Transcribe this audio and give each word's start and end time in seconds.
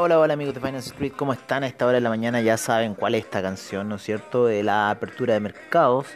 Hola, 0.00 0.20
hola, 0.20 0.34
amigos 0.34 0.54
de 0.54 0.60
Finance 0.60 0.90
Street, 0.90 1.12
¿cómo 1.16 1.32
están? 1.32 1.64
A 1.64 1.66
esta 1.66 1.84
hora 1.84 1.96
de 1.96 2.00
la 2.00 2.08
mañana 2.08 2.40
ya 2.40 2.56
saben 2.56 2.94
cuál 2.94 3.16
es 3.16 3.24
esta 3.24 3.42
canción, 3.42 3.88
¿no 3.88 3.96
es 3.96 4.02
cierto? 4.02 4.46
De 4.46 4.62
la 4.62 4.90
apertura 4.90 5.34
de 5.34 5.40
mercados. 5.40 6.06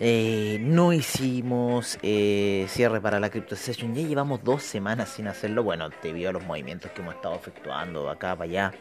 Eh, 0.00 0.56
no 0.62 0.94
hicimos 0.94 1.98
eh, 2.00 2.64
cierre 2.70 3.02
para 3.02 3.20
la 3.20 3.28
Crypto 3.28 3.54
Session, 3.54 3.94
ya 3.94 4.00
llevamos 4.00 4.42
dos 4.42 4.62
semanas 4.62 5.10
sin 5.10 5.28
hacerlo, 5.28 5.62
bueno, 5.62 5.90
debido 6.02 6.30
a 6.30 6.32
los 6.32 6.42
movimientos 6.42 6.90
que 6.92 7.02
hemos 7.02 7.16
estado 7.16 7.34
efectuando 7.34 8.08
acá 8.08 8.34
para 8.34 8.50
allá, 8.50 8.72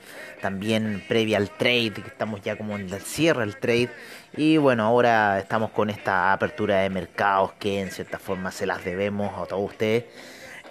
también 0.41 1.03
previa 1.09 1.35
al 1.35 1.49
trade, 1.49 1.91
que 1.91 2.07
estamos 2.07 2.39
ya 2.41 2.57
como 2.57 2.77
en 2.77 2.91
el 2.93 3.01
cierre 3.01 3.41
del 3.41 3.57
trade, 3.57 3.89
y 4.37 4.55
bueno, 4.55 4.83
ahora 4.85 5.39
estamos 5.39 5.71
con 5.71 5.89
esta 5.89 6.31
apertura 6.31 6.83
de 6.83 6.89
mercados 6.89 7.51
que 7.59 7.81
en 7.81 7.91
cierta 7.91 8.17
forma 8.17 8.49
se 8.53 8.65
las 8.65 8.85
debemos 8.85 9.37
a 9.37 9.45
todos 9.45 9.71
ustedes. 9.71 10.05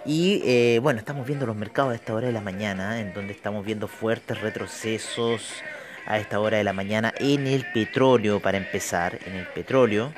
Y 0.05 0.41
eh, 0.45 0.79
bueno, 0.81 0.99
estamos 0.99 1.27
viendo 1.27 1.45
los 1.45 1.55
mercados 1.55 1.91
a 1.91 1.95
esta 1.95 2.13
hora 2.13 2.27
de 2.27 2.33
la 2.33 2.41
mañana, 2.41 3.01
en 3.01 3.13
donde 3.13 3.33
estamos 3.33 3.65
viendo 3.65 3.87
fuertes 3.87 4.39
retrocesos 4.39 5.61
a 6.05 6.17
esta 6.17 6.39
hora 6.39 6.57
de 6.57 6.63
la 6.63 6.73
mañana 6.73 7.13
en 7.19 7.47
el 7.47 7.65
petróleo, 7.71 8.39
para 8.39 8.57
empezar, 8.57 9.19
en 9.25 9.35
el 9.35 9.45
petróleo. 9.47 10.13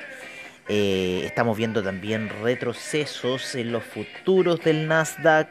Eh, 0.68 1.22
estamos 1.24 1.56
viendo 1.56 1.82
también 1.82 2.30
retrocesos 2.42 3.54
en 3.56 3.72
los 3.72 3.82
futuros 3.82 4.60
del 4.60 4.86
Nasdaq. 4.86 5.48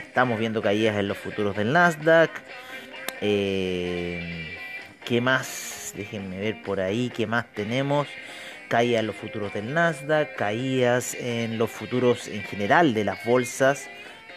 Estamos 0.00 0.38
viendo 0.38 0.62
caídas 0.62 0.96
en 0.96 1.08
los 1.08 1.18
futuros 1.18 1.54
del 1.54 1.72
Nasdaq. 1.72 2.30
Eh, 3.20 4.56
¿Qué 5.04 5.20
más? 5.20 5.92
Déjenme 5.94 6.40
ver 6.40 6.62
por 6.62 6.80
ahí 6.80 7.12
qué 7.14 7.26
más 7.26 7.46
tenemos 7.52 8.08
caídas 8.72 9.00
en 9.00 9.06
los 9.06 9.16
futuros 9.16 9.52
del 9.52 9.74
Nasdaq, 9.74 10.34
caídas 10.34 11.14
en 11.20 11.58
los 11.58 11.70
futuros 11.70 12.26
en 12.26 12.42
general 12.42 12.94
de 12.94 13.04
las 13.04 13.22
bolsas. 13.22 13.86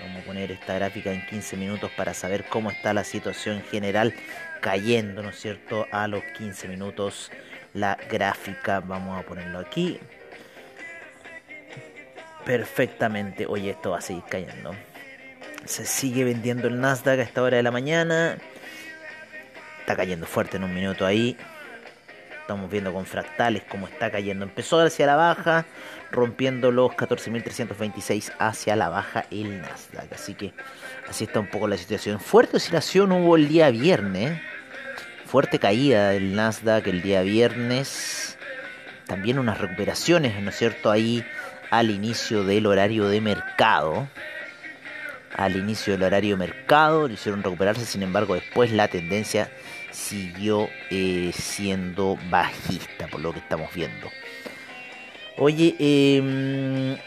Vamos 0.01 0.23
a 0.23 0.25
poner 0.25 0.51
esta 0.51 0.73
gráfica 0.73 1.13
en 1.13 1.25
15 1.25 1.55
minutos 1.55 1.89
para 1.95 2.13
saber 2.13 2.43
cómo 2.43 2.69
está 2.69 2.93
la 2.93 3.05
situación 3.05 3.63
general 3.71 4.13
cayendo, 4.59 5.23
¿no 5.23 5.29
es 5.29 5.39
cierto? 5.39 5.87
A 5.89 6.09
los 6.09 6.21
15 6.37 6.67
minutos 6.67 7.31
la 7.73 7.97
gráfica, 8.09 8.81
vamos 8.81 9.17
a 9.17 9.25
ponerlo 9.25 9.59
aquí. 9.59 10.01
Perfectamente, 12.43 13.45
oye, 13.45 13.69
esto 13.69 13.91
va 13.91 13.99
a 13.99 14.01
seguir 14.01 14.23
cayendo. 14.29 14.75
Se 15.63 15.85
sigue 15.85 16.25
vendiendo 16.25 16.67
el 16.67 16.81
Nasdaq 16.81 17.19
a 17.19 17.23
esta 17.23 17.41
hora 17.41 17.55
de 17.55 17.63
la 17.63 17.71
mañana. 17.71 18.37
Está 19.79 19.95
cayendo 19.95 20.25
fuerte 20.25 20.57
en 20.57 20.65
un 20.65 20.73
minuto 20.73 21.05
ahí. 21.05 21.37
Estamos 22.45 22.69
viendo 22.69 22.93
con 22.93 23.07
fractales 23.07 23.63
cómo 23.67 23.87
está 23.87 24.11
cayendo. 24.11 24.45
Empezó 24.45 24.79
hacia 24.79 25.07
la 25.07 25.15
baja, 25.15 25.65
rompiendo 26.11 26.69
los 26.69 26.91
14.326 26.91 28.33
hacia 28.37 28.75
la 28.75 28.89
baja 28.89 29.25
el 29.31 29.63
Nasdaq. 29.63 30.13
Así 30.13 30.35
que 30.35 30.53
así 31.09 31.23
está 31.23 31.39
un 31.39 31.49
poco 31.49 31.67
la 31.67 31.75
situación. 31.75 32.19
Fuerte 32.19 32.57
oscilación 32.57 33.11
hubo 33.13 33.35
el 33.35 33.47
día 33.47 33.71
viernes. 33.71 34.39
Fuerte 35.25 35.57
caída 35.57 36.09
del 36.09 36.35
Nasdaq 36.35 36.85
el 36.85 37.01
día 37.01 37.23
viernes. 37.23 38.37
También 39.07 39.39
unas 39.39 39.57
recuperaciones, 39.57 40.39
¿no 40.39 40.51
es 40.51 40.55
cierto? 40.55 40.91
Ahí 40.91 41.25
al 41.71 41.89
inicio 41.89 42.43
del 42.43 42.67
horario 42.67 43.07
de 43.07 43.21
mercado. 43.21 44.07
Al 45.35 45.55
inicio 45.55 45.93
del 45.93 46.03
horario 46.03 46.37
de 46.37 46.45
mercado 46.45 47.07
lo 47.07 47.13
hicieron 47.15 47.41
recuperarse, 47.41 47.87
sin 47.87 48.03
embargo 48.03 48.35
después 48.35 48.71
la 48.71 48.87
tendencia 48.87 49.49
siguió 49.95 50.69
eh, 50.91 51.31
siendo 51.33 52.17
bajista, 52.29 53.07
por 53.07 53.21
lo 53.21 53.33
que 53.33 53.39
estamos 53.39 53.73
viendo. 53.73 54.09
Oye, 55.37 55.75
eh, 55.79 56.97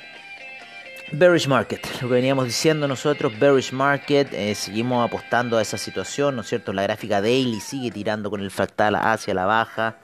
Bearish 1.13 1.47
Market, 1.47 1.87
lo 2.03 2.09
que 2.09 2.15
veníamos 2.15 2.47
diciendo 2.47 2.87
nosotros, 2.87 3.39
Bearish 3.39 3.73
Market, 3.73 4.33
eh, 4.33 4.55
seguimos 4.55 5.07
apostando 5.07 5.57
a 5.57 5.63
esa 5.63 5.79
situación, 5.79 6.37
¿no 6.37 6.43
es 6.43 6.49
cierto? 6.49 6.73
La 6.73 6.83
gráfica 6.83 7.21
daily 7.21 7.61
sigue 7.61 7.91
tirando 7.91 8.31
con 8.31 8.41
el 8.41 8.51
fractal 8.51 8.95
hacia 8.97 9.33
la 9.35 9.47
baja 9.47 9.99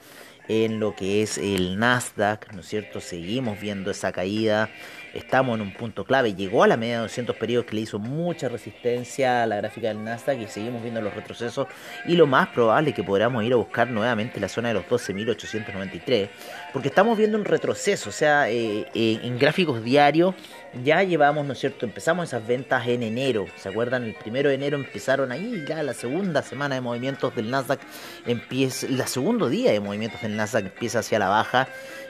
en 0.47 0.79
lo 0.79 0.95
que 0.95 1.21
es 1.21 1.37
el 1.37 1.77
Nasdaq, 1.77 2.53
¿no 2.53 2.61
es 2.61 2.67
cierto? 2.67 3.01
Seguimos 3.01 3.59
viendo 3.59 3.91
esa 3.91 4.11
caída 4.11 4.69
estamos 5.15 5.55
en 5.55 5.61
un 5.61 5.73
punto 5.73 6.03
clave. 6.03 6.35
Llegó 6.35 6.63
a 6.63 6.67
la 6.67 6.77
media 6.77 6.95
de 6.95 7.01
200 7.03 7.35
periodos 7.35 7.65
que 7.65 7.75
le 7.75 7.81
hizo 7.81 7.97
mucha 7.99 8.49
resistencia 8.49 9.43
a 9.43 9.47
la 9.47 9.57
gráfica 9.57 9.87
del 9.87 10.03
Nasdaq 10.03 10.39
y 10.41 10.47
seguimos 10.47 10.81
viendo 10.81 11.01
los 11.01 11.13
retrocesos. 11.13 11.67
Y 12.05 12.15
lo 12.15 12.27
más 12.27 12.49
probable 12.49 12.89
es 12.89 12.95
que 12.95 13.03
podamos 13.03 13.43
ir 13.43 13.53
a 13.53 13.55
buscar 13.55 13.89
nuevamente 13.89 14.39
la 14.39 14.49
zona 14.49 14.69
de 14.69 14.75
los 14.75 14.85
12.893, 14.85 16.29
porque 16.73 16.89
estamos 16.89 17.17
viendo 17.17 17.37
un 17.37 17.45
retroceso. 17.45 18.09
O 18.09 18.13
sea, 18.13 18.49
eh, 18.49 18.87
eh, 18.93 19.19
en 19.23 19.39
gráficos 19.39 19.83
diarios 19.83 20.35
ya 20.83 21.03
llevamos, 21.03 21.45
¿no 21.45 21.53
es 21.53 21.59
cierto? 21.59 21.85
Empezamos 21.85 22.29
esas 22.29 22.45
ventas 22.45 22.85
en 22.87 23.03
enero. 23.03 23.45
¿Se 23.55 23.69
acuerdan? 23.69 24.03
El 24.03 24.13
primero 24.13 24.49
de 24.49 24.55
enero 24.55 24.77
empezaron 24.77 25.31
ahí, 25.31 25.63
ya 25.67 25.81
la 25.83 25.93
segunda 25.93 26.41
semana 26.41 26.75
de 26.75 26.81
movimientos 26.81 27.33
del 27.35 27.49
Nasdaq 27.49 27.79
empieza, 28.25 28.87
el 28.87 29.01
segundo 29.07 29.49
día 29.49 29.71
de 29.71 29.79
movimientos 29.79 30.21
del 30.21 30.35
Nasdaq 30.35 30.65
empieza 30.65 30.99
hacia 30.99 31.19
la 31.19 31.29
baja 31.29 31.67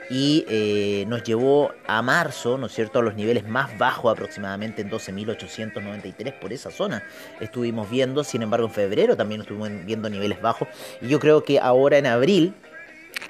y 0.10 0.46
eh, 0.50 1.06
nos 1.08 1.24
llevó 1.24 1.72
a 1.88 2.02
marzo, 2.02 2.58
¿no 2.58 2.68
es 2.68 2.74
cierto?, 2.74 3.00
a 3.00 3.02
los 3.02 3.16
niveles 3.16 3.48
más 3.48 3.78
bajos 3.78 4.12
aproximadamente 4.12 4.82
en 4.82 4.90
12.893 4.90 6.34
por 6.40 6.54
esa 6.54 6.72
zona. 6.72 7.04
Estuvimos 7.40 7.90
viendo, 7.90 8.24
sin 8.24 8.42
embargo 8.42 8.68
en 8.68 8.74
febrero 8.74 9.16
también 9.16 9.42
estuvimos 9.42 9.70
viendo 9.86 10.10
niveles 10.10 10.42
bajos 10.42 10.68
y 11.02 11.08
yo 11.08 11.20
creo 11.20 11.44
que 11.44 11.60
ahora 11.60 11.98
en 11.98 12.06
abril 12.06 12.54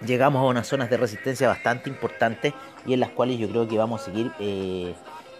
llegamos 0.05 0.41
a 0.41 0.45
unas 0.45 0.67
zonas 0.67 0.89
de 0.89 0.97
resistencia 0.97 1.47
bastante 1.47 1.89
importantes 1.89 2.53
y 2.85 2.93
en 2.93 2.99
las 2.99 3.09
cuales 3.09 3.37
yo 3.39 3.49
creo 3.49 3.67
que 3.67 3.77
vamos 3.77 4.01
a 4.01 4.05
seguir 4.05 4.31
eh, 4.39 4.93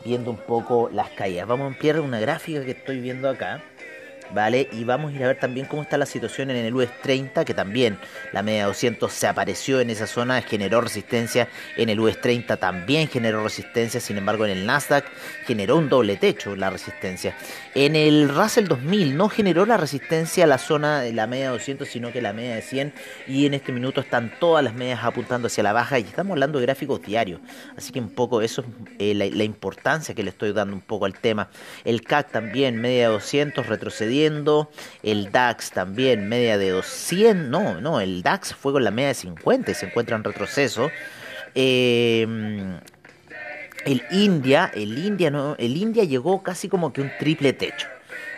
viendo 0.03 0.31
un 0.31 0.37
poco 0.37 0.89
las 0.93 1.09
caídas. 1.09 1.47
Vamos 1.47 1.65
a 1.65 1.67
ampliar 1.67 1.99
una 1.99 2.19
gráfica 2.19 2.63
que 2.63 2.71
estoy 2.71 2.99
viendo 2.99 3.29
acá. 3.29 3.63
¿Vale? 4.33 4.67
Y 4.71 4.83
vamos 4.83 5.13
a 5.13 5.15
ir 5.15 5.23
a 5.23 5.27
ver 5.27 5.39
también 5.39 5.65
cómo 5.65 5.81
está 5.81 5.97
la 5.97 6.05
situación 6.05 6.49
en 6.51 6.57
el 6.57 6.73
US 6.73 6.89
30, 7.01 7.45
que 7.45 7.53
también 7.53 7.97
la 8.31 8.43
media 8.43 8.65
200 8.65 9.11
se 9.11 9.27
apareció 9.27 9.79
en 9.79 9.89
esa 9.89 10.07
zona, 10.07 10.41
generó 10.41 10.81
resistencia, 10.81 11.47
en 11.77 11.89
el 11.89 11.99
US 11.99 12.19
30 12.19 12.57
también 12.57 13.07
generó 13.07 13.43
resistencia, 13.43 13.99
sin 13.99 14.17
embargo 14.17 14.45
en 14.45 14.51
el 14.51 14.65
Nasdaq 14.65 15.05
generó 15.45 15.77
un 15.77 15.89
doble 15.89 16.17
techo 16.17 16.55
la 16.55 16.69
resistencia. 16.69 17.35
En 17.73 17.95
el 17.95 18.29
Russell 18.29 18.67
2000 18.67 19.17
no 19.17 19.29
generó 19.29 19.65
la 19.65 19.77
resistencia 19.77 20.45
a 20.45 20.47
la 20.47 20.57
zona 20.57 21.01
de 21.01 21.13
la 21.13 21.27
media 21.27 21.49
200, 21.49 21.87
sino 21.87 22.11
que 22.11 22.21
la 22.21 22.33
media 22.33 22.55
de 22.55 22.61
100, 22.61 22.93
y 23.27 23.45
en 23.45 23.53
este 23.53 23.71
minuto 23.71 24.01
están 24.01 24.33
todas 24.39 24.63
las 24.63 24.73
medias 24.73 25.03
apuntando 25.03 25.47
hacia 25.47 25.63
la 25.63 25.73
baja, 25.73 25.99
y 25.99 26.03
estamos 26.03 26.31
hablando 26.31 26.59
de 26.59 26.65
gráficos 26.65 27.01
diarios, 27.01 27.39
así 27.77 27.91
que 27.91 27.99
un 27.99 28.09
poco 28.09 28.41
eso 28.41 28.61
es 28.61 28.67
eh, 28.99 29.13
la, 29.13 29.43
importancia 29.43 30.15
que 30.15 30.23
le 30.23 30.29
estoy 30.29 30.53
dando 30.53 30.75
un 30.75 30.81
poco 30.81 31.05
al 31.05 31.13
tema. 31.13 31.49
El 31.83 32.01
CAC 32.01 32.31
también, 32.31 32.79
media 32.81 33.09
200, 33.09 33.67
el 35.03 35.31
DAX 35.31 35.71
también, 35.71 36.27
media 36.27 36.57
de 36.57 36.69
200. 36.69 37.47
No, 37.49 37.81
no, 37.81 37.99
el 37.99 38.21
DAX 38.21 38.53
fue 38.53 38.73
con 38.73 38.83
la 38.83 38.91
media 38.91 39.09
de 39.09 39.15
50 39.15 39.71
y 39.71 39.73
se 39.73 39.85
encuentra 39.85 40.15
en 40.15 40.23
retroceso. 40.23 40.89
Em, 41.53 42.79
el 43.85 44.03
India, 44.11 44.71
el 44.73 44.97
India, 44.97 45.29
no, 45.29 45.55
el 45.57 45.77
India 45.77 46.03
llegó 46.03 46.43
casi 46.43 46.67
como 46.69 46.91
que 46.91 47.01
un 47.01 47.11
triple 47.19 47.53
techo. 47.53 47.87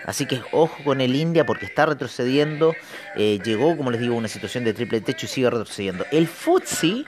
Así 0.08 0.26
que 0.26 0.42
ojo 0.54 0.84
con 0.86 1.02
el 1.02 1.16
India 1.16 1.46
porque 1.46 1.66
está 1.66 1.86
retrocediendo. 1.86 2.74
Eh, 3.18 3.40
llegó, 3.44 3.76
como 3.76 3.92
les 3.92 4.00
digo, 4.00 4.16
una 4.16 4.30
situación 4.30 4.64
de 4.64 4.74
triple 4.74 5.02
techo 5.02 5.26
y 5.26 5.30
sigue 5.30 5.50
retrocediendo. 5.50 6.06
El 6.12 6.28
FTSE 6.28 7.04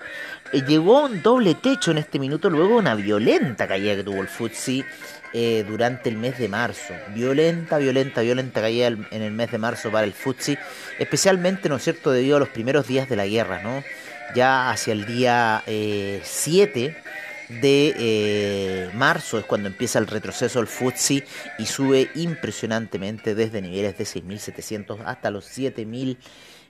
eh, 0.52 0.62
llegó 0.68 1.06
un 1.06 1.22
doble 1.22 1.56
techo 1.56 1.92
en 1.92 1.98
este 1.98 2.20
minuto, 2.20 2.50
luego 2.50 2.76
una 2.78 2.96
violenta 2.96 3.70
caída 3.70 3.96
que 3.96 4.04
tuvo 4.04 4.22
el 4.22 4.28
FTSE 4.28 4.84
eh, 5.34 5.66
durante 5.68 6.10
el 6.10 6.18
mes 6.18 6.38
de 6.38 6.48
marzo. 6.48 6.94
Violenta, 7.14 7.78
violenta, 7.78 8.22
violenta 8.22 8.62
caída 8.62 8.88
en 8.88 9.22
el 9.22 9.32
mes 9.32 9.52
de 9.52 9.58
marzo 9.58 9.92
para 9.92 10.06
el 10.06 10.14
FTSE, 10.14 10.58
especialmente, 10.98 11.70
¿no 11.70 11.76
es 11.76 11.84
cierto?, 11.84 12.12
debido 12.12 12.38
a 12.38 12.40
los 12.40 12.50
primeros 12.50 12.88
días 12.88 13.10
de 13.10 13.16
la 13.16 13.28
guerra, 13.28 13.62
¿no? 13.62 13.84
Ya 14.36 14.70
hacia 14.70 14.94
el 14.94 15.06
día 15.06 15.64
7 15.66 16.86
eh, 16.86 16.96
de 17.50 17.96
eh, 17.98 18.90
marzo 18.94 19.40
es 19.40 19.46
cuando 19.46 19.68
empieza 19.68 19.98
el 20.00 20.08
retroceso 20.08 20.60
del 20.60 20.68
FTSE 20.68 21.26
y 21.58 21.66
sube 21.66 22.10
impresionantemente 22.14 23.34
desde 23.34 23.62
niveles 23.62 23.98
de 23.98 24.04
6.700 24.04 25.02
hasta 25.04 25.32
los 25.32 25.46
7.000 25.58 26.18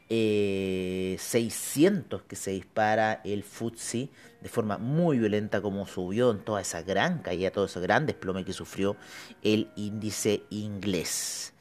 eh, 0.09 1.15
600 1.19 2.23
que 2.23 2.35
se 2.35 2.51
dispara 2.51 3.21
el 3.23 3.43
FTSE 3.43 4.09
de 4.41 4.49
forma 4.49 4.77
muy 4.77 5.19
violenta 5.19 5.61
como 5.61 5.85
subió 5.85 6.31
en 6.31 6.39
toda 6.39 6.61
esa 6.61 6.81
gran 6.81 7.19
caída, 7.19 7.51
todo 7.51 7.65
ese 7.65 7.79
gran 7.79 8.05
desplome 8.05 8.45
que 8.45 8.53
sufrió 8.53 8.95
el 9.43 9.69
índice 9.75 10.43
inglés. 10.49 11.53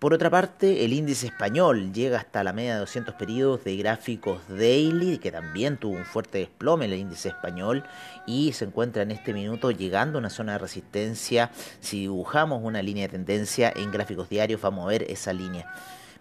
Por 0.00 0.14
otra 0.14 0.30
parte, 0.30 0.86
el 0.86 0.94
índice 0.94 1.26
español 1.26 1.92
llega 1.92 2.16
hasta 2.16 2.42
la 2.42 2.54
media 2.54 2.72
de 2.72 2.80
200 2.80 3.16
periodos 3.16 3.64
de 3.64 3.76
gráficos 3.76 4.40
daily, 4.48 5.18
que 5.18 5.30
también 5.30 5.76
tuvo 5.76 5.94
un 5.94 6.06
fuerte 6.06 6.38
desplome 6.38 6.86
el 6.86 6.94
índice 6.94 7.28
español 7.28 7.84
y 8.26 8.52
se 8.54 8.64
encuentra 8.64 9.02
en 9.02 9.10
este 9.10 9.34
minuto 9.34 9.70
llegando 9.70 10.16
a 10.16 10.20
una 10.20 10.30
zona 10.30 10.52
de 10.52 10.58
resistencia. 10.58 11.50
Si 11.80 12.00
dibujamos 12.00 12.62
una 12.62 12.80
línea 12.80 13.08
de 13.08 13.12
tendencia 13.12 13.70
en 13.76 13.90
gráficos 13.90 14.30
diarios, 14.30 14.62
vamos 14.62 14.86
a 14.86 14.88
ver 14.88 15.02
esa 15.02 15.34
línea. 15.34 15.70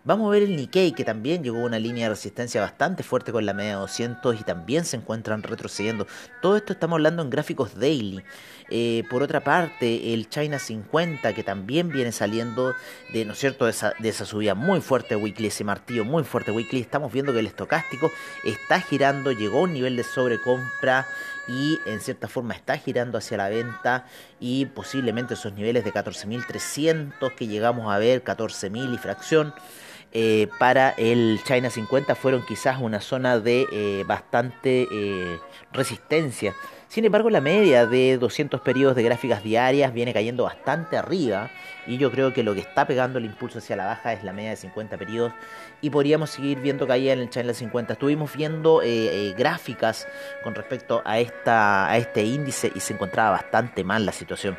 Vamos 0.05 0.27
a 0.27 0.31
ver 0.31 0.43
el 0.43 0.55
Nikkei, 0.55 0.93
que 0.93 1.03
también 1.03 1.43
llegó 1.43 1.57
a 1.57 1.65
una 1.65 1.77
línea 1.77 2.05
de 2.05 2.11
resistencia 2.11 2.61
bastante 2.61 3.03
fuerte 3.03 3.33
con 3.33 3.45
la 3.45 3.53
media 3.53 3.75
200 3.75 4.39
y 4.39 4.43
también 4.45 4.85
se 4.85 4.95
encuentran 4.95 5.43
retrocediendo. 5.43 6.07
Todo 6.41 6.55
esto 6.55 6.71
estamos 6.71 6.95
hablando 6.95 7.21
en 7.21 7.29
gráficos 7.29 7.77
daily. 7.77 8.23
Eh, 8.69 9.03
por 9.09 9.23
otra 9.23 9.43
parte, 9.43 10.13
el 10.13 10.29
China 10.29 10.57
50, 10.57 11.33
que 11.33 11.43
también 11.43 11.89
viene 11.89 12.13
saliendo 12.13 12.75
de, 13.11 13.25
¿no 13.25 13.33
es 13.33 13.39
cierto?, 13.39 13.65
de 13.65 13.71
esa, 13.71 14.25
subida 14.25 14.55
muy 14.55 14.79
fuerte 14.79 15.17
weekly, 15.17 15.47
ese 15.47 15.65
martillo 15.65 16.05
muy 16.05 16.23
fuerte 16.23 16.51
weekly. 16.51 16.79
Estamos 16.79 17.11
viendo 17.11 17.33
que 17.33 17.39
el 17.39 17.47
estocástico 17.47 18.09
está 18.45 18.79
girando, 18.79 19.33
llegó 19.33 19.59
a 19.59 19.63
un 19.63 19.73
nivel 19.73 19.97
de 19.97 20.03
sobrecompra 20.05 21.07
y 21.49 21.77
en 21.85 21.99
cierta 21.99 22.29
forma 22.29 22.53
está 22.53 22.77
girando 22.77 23.17
hacia 23.17 23.35
la 23.35 23.49
venta 23.49 24.05
y 24.39 24.65
posiblemente 24.67 25.33
esos 25.33 25.51
niveles 25.53 25.83
de 25.83 25.91
14.300 25.91 27.35
que 27.35 27.47
llegamos 27.47 27.93
a 27.93 27.97
ver, 27.97 28.23
14.000 28.23 28.93
y 28.93 28.97
fracción. 28.97 29.53
Eh, 30.11 30.47
para 30.57 30.91
el 30.91 31.39
China 31.43 31.69
50 31.69 32.15
fueron 32.15 32.45
quizás 32.45 32.79
una 32.81 32.99
zona 32.99 33.39
de 33.39 33.67
eh, 33.71 34.03
bastante 34.07 34.87
resistencia. 35.71 36.53
Sin 36.89 37.05
embargo, 37.05 37.29
la 37.29 37.39
media 37.39 37.85
de 37.85 38.17
200 38.17 38.61
periodos 38.61 38.95
de 38.95 39.03
gráficas 39.03 39.43
diarias 39.43 39.93
viene 39.93 40.11
cayendo 40.11 40.45
bastante 40.45 40.97
arriba 40.97 41.51
y 41.85 41.99
yo 41.99 42.11
creo 42.11 42.33
que 42.33 42.41
lo 42.41 42.55
que 42.55 42.61
está 42.61 42.87
pegando 42.87 43.19
el 43.19 43.25
impulso 43.25 43.59
hacia 43.59 43.75
la 43.75 43.85
baja 43.85 44.11
es 44.11 44.23
la 44.23 44.33
media 44.33 44.49
de 44.49 44.55
50 44.55 44.97
periodos 44.97 45.31
y 45.81 45.91
podríamos 45.91 46.31
seguir 46.31 46.59
viendo 46.59 46.87
caída 46.87 47.13
en 47.13 47.19
el 47.19 47.29
channel 47.29 47.53
50. 47.53 47.93
Estuvimos 47.93 48.35
viendo 48.35 48.81
eh, 48.81 48.87
eh, 49.29 49.35
gráficas 49.37 50.07
con 50.43 50.55
respecto 50.55 51.03
a, 51.05 51.19
esta, 51.19 51.91
a 51.91 51.95
este 51.99 52.23
índice 52.23 52.71
y 52.73 52.79
se 52.79 52.93
encontraba 52.93 53.29
bastante 53.29 53.83
mal 53.83 54.03
la 54.03 54.11
situación. 54.11 54.57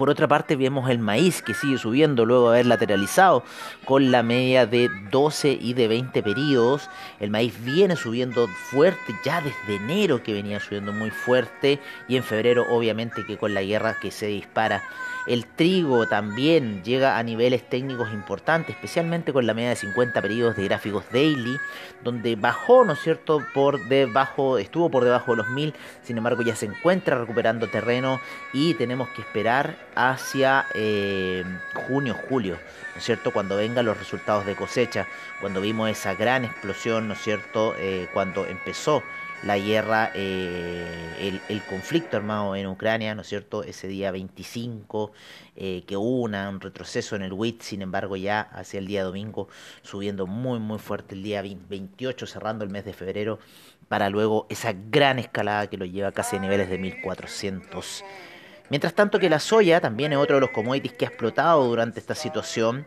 Por 0.00 0.08
otra 0.08 0.26
parte 0.26 0.56
vemos 0.56 0.88
el 0.88 0.98
maíz 0.98 1.42
que 1.42 1.52
sigue 1.52 1.76
subiendo 1.76 2.24
luego 2.24 2.48
de 2.48 2.56
haber 2.56 2.66
lateralizado 2.68 3.44
con 3.84 4.10
la 4.10 4.22
media 4.22 4.64
de 4.64 4.88
12 5.10 5.58
y 5.60 5.74
de 5.74 5.88
20 5.88 6.22
periodos. 6.22 6.88
El 7.18 7.28
maíz 7.28 7.62
viene 7.62 7.96
subiendo 7.96 8.48
fuerte 8.70 9.14
ya 9.26 9.42
desde 9.42 9.76
enero 9.76 10.22
que 10.22 10.32
venía 10.32 10.58
subiendo 10.58 10.90
muy 10.94 11.10
fuerte 11.10 11.80
y 12.08 12.16
en 12.16 12.22
febrero 12.22 12.64
obviamente 12.70 13.26
que 13.26 13.36
con 13.36 13.52
la 13.52 13.60
guerra 13.60 13.98
que 14.00 14.10
se 14.10 14.28
dispara 14.28 14.82
el 15.26 15.46
trigo 15.46 16.06
también 16.06 16.82
llega 16.82 17.18
a 17.18 17.22
niveles 17.22 17.68
técnicos 17.68 18.12
importantes, 18.12 18.74
especialmente 18.74 19.32
con 19.32 19.46
la 19.46 19.54
media 19.54 19.70
de 19.70 19.76
50 19.76 20.20
periodos 20.22 20.56
de 20.56 20.64
gráficos 20.64 21.04
daily, 21.12 21.58
donde 22.02 22.36
bajó, 22.36 22.84
¿no 22.84 22.94
es 22.94 23.00
cierto?, 23.00 23.44
por 23.52 23.88
debajo, 23.88 24.58
estuvo 24.58 24.90
por 24.90 25.04
debajo 25.04 25.32
de 25.32 25.38
los 25.38 25.48
1000, 25.48 25.74
sin 26.02 26.18
embargo 26.18 26.42
ya 26.42 26.56
se 26.56 26.66
encuentra 26.66 27.18
recuperando 27.18 27.68
terreno 27.68 28.20
y 28.52 28.74
tenemos 28.74 29.08
que 29.10 29.22
esperar 29.22 29.76
hacia 29.94 30.66
eh, 30.74 31.44
junio, 31.86 32.16
julio, 32.28 32.58
¿no 32.94 32.98
es 32.98 33.04
cierto?, 33.04 33.32
cuando 33.32 33.56
vengan 33.56 33.86
los 33.86 33.98
resultados 33.98 34.46
de 34.46 34.56
cosecha, 34.56 35.06
cuando 35.40 35.60
vimos 35.60 35.90
esa 35.90 36.14
gran 36.14 36.44
explosión, 36.44 37.08
¿no 37.08 37.14
es 37.14 37.20
cierto?, 37.20 37.74
eh, 37.78 38.08
cuando 38.12 38.46
empezó 38.46 39.02
la 39.42 39.58
guerra, 39.58 40.10
eh, 40.14 41.40
el, 41.48 41.62
conflicto 41.62 42.16
armado 42.16 42.54
en 42.56 42.66
Ucrania, 42.66 43.14
¿no 43.14 43.22
es 43.22 43.28
cierto? 43.28 43.62
Ese 43.62 43.88
día 43.88 44.10
25, 44.10 45.12
eh, 45.56 45.84
que 45.86 45.96
hubo 45.96 46.22
un 46.22 46.60
retroceso 46.60 47.16
en 47.16 47.22
el 47.22 47.32
WIT, 47.32 47.62
sin 47.62 47.82
embargo 47.82 48.16
ya 48.16 48.40
hacia 48.40 48.78
el 48.78 48.86
día 48.86 49.02
domingo, 49.02 49.48
subiendo 49.82 50.26
muy 50.26 50.58
muy 50.58 50.78
fuerte 50.78 51.14
el 51.14 51.22
día 51.22 51.42
28, 51.42 52.26
cerrando 52.26 52.64
el 52.64 52.70
mes 52.70 52.84
de 52.84 52.92
febrero, 52.92 53.38
para 53.88 54.10
luego 54.10 54.46
esa 54.50 54.72
gran 54.72 55.18
escalada 55.18 55.68
que 55.68 55.78
lo 55.78 55.84
lleva 55.86 56.12
casi 56.12 56.36
a 56.36 56.40
niveles 56.40 56.68
de 56.68 56.78
1400. 56.78 58.04
Mientras 58.68 58.94
tanto 58.94 59.18
que 59.18 59.30
la 59.30 59.40
soya 59.40 59.80
también 59.80 60.12
es 60.12 60.18
otro 60.18 60.36
de 60.36 60.42
los 60.42 60.50
commodities 60.50 60.92
que 60.92 61.06
ha 61.06 61.08
explotado 61.08 61.66
durante 61.66 61.98
esta 61.98 62.14
situación, 62.14 62.86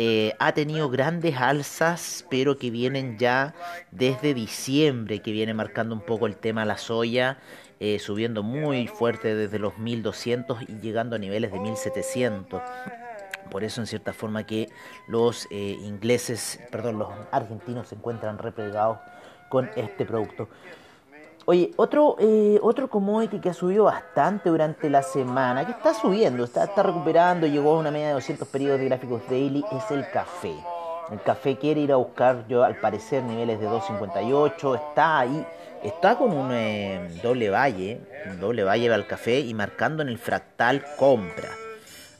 eh, 0.00 0.36
ha 0.38 0.52
tenido 0.52 0.88
grandes 0.88 1.38
alzas, 1.38 2.24
pero 2.30 2.56
que 2.56 2.70
vienen 2.70 3.18
ya 3.18 3.52
desde 3.90 4.32
diciembre, 4.32 5.22
que 5.22 5.32
viene 5.32 5.54
marcando 5.54 5.92
un 5.92 6.02
poco 6.02 6.28
el 6.28 6.36
tema 6.36 6.64
la 6.64 6.78
soya, 6.78 7.38
eh, 7.80 7.98
subiendo 7.98 8.44
muy 8.44 8.86
fuerte 8.86 9.34
desde 9.34 9.58
los 9.58 9.76
1200 9.76 10.62
y 10.68 10.78
llegando 10.78 11.16
a 11.16 11.18
niveles 11.18 11.50
de 11.50 11.58
1700. 11.58 12.62
Por 13.50 13.64
eso, 13.64 13.80
en 13.80 13.88
cierta 13.88 14.12
forma, 14.12 14.46
que 14.46 14.68
los 15.08 15.48
eh, 15.50 15.76
ingleses, 15.82 16.60
perdón, 16.70 17.00
los 17.00 17.08
argentinos 17.32 17.88
se 17.88 17.96
encuentran 17.96 18.38
replegados 18.38 18.98
con 19.48 19.68
este 19.74 20.04
producto. 20.04 20.48
Oye, 21.50 21.70
otro, 21.76 22.16
eh, 22.18 22.58
otro 22.60 22.90
commodity 22.90 23.38
que 23.38 23.48
ha 23.48 23.54
subido 23.54 23.84
bastante 23.84 24.50
durante 24.50 24.90
la 24.90 25.02
semana, 25.02 25.64
que 25.64 25.72
está 25.72 25.94
subiendo, 25.94 26.44
está, 26.44 26.64
está 26.64 26.82
recuperando, 26.82 27.46
llegó 27.46 27.74
a 27.74 27.78
una 27.78 27.90
media 27.90 28.08
de 28.08 28.12
200 28.12 28.46
periodos 28.48 28.80
de 28.80 28.84
gráficos 28.84 29.22
daily, 29.30 29.64
es 29.72 29.90
el 29.90 30.06
café. 30.10 30.52
El 31.10 31.22
café 31.22 31.56
quiere 31.56 31.80
ir 31.80 31.90
a 31.90 31.96
buscar, 31.96 32.46
yo 32.48 32.64
al 32.64 32.76
parecer, 32.76 33.22
niveles 33.22 33.60
de 33.60 33.66
2.58, 33.66 34.74
está 34.74 35.20
ahí, 35.20 35.46
está 35.82 36.18
con 36.18 36.36
un 36.36 36.52
eh, 36.52 37.18
doble 37.22 37.48
valle, 37.48 38.02
un 38.30 38.38
doble 38.38 38.62
valle 38.62 38.92
al 38.92 39.06
café 39.06 39.40
y 39.40 39.54
marcando 39.54 40.02
en 40.02 40.10
el 40.10 40.18
fractal 40.18 40.84
compra. 40.98 41.48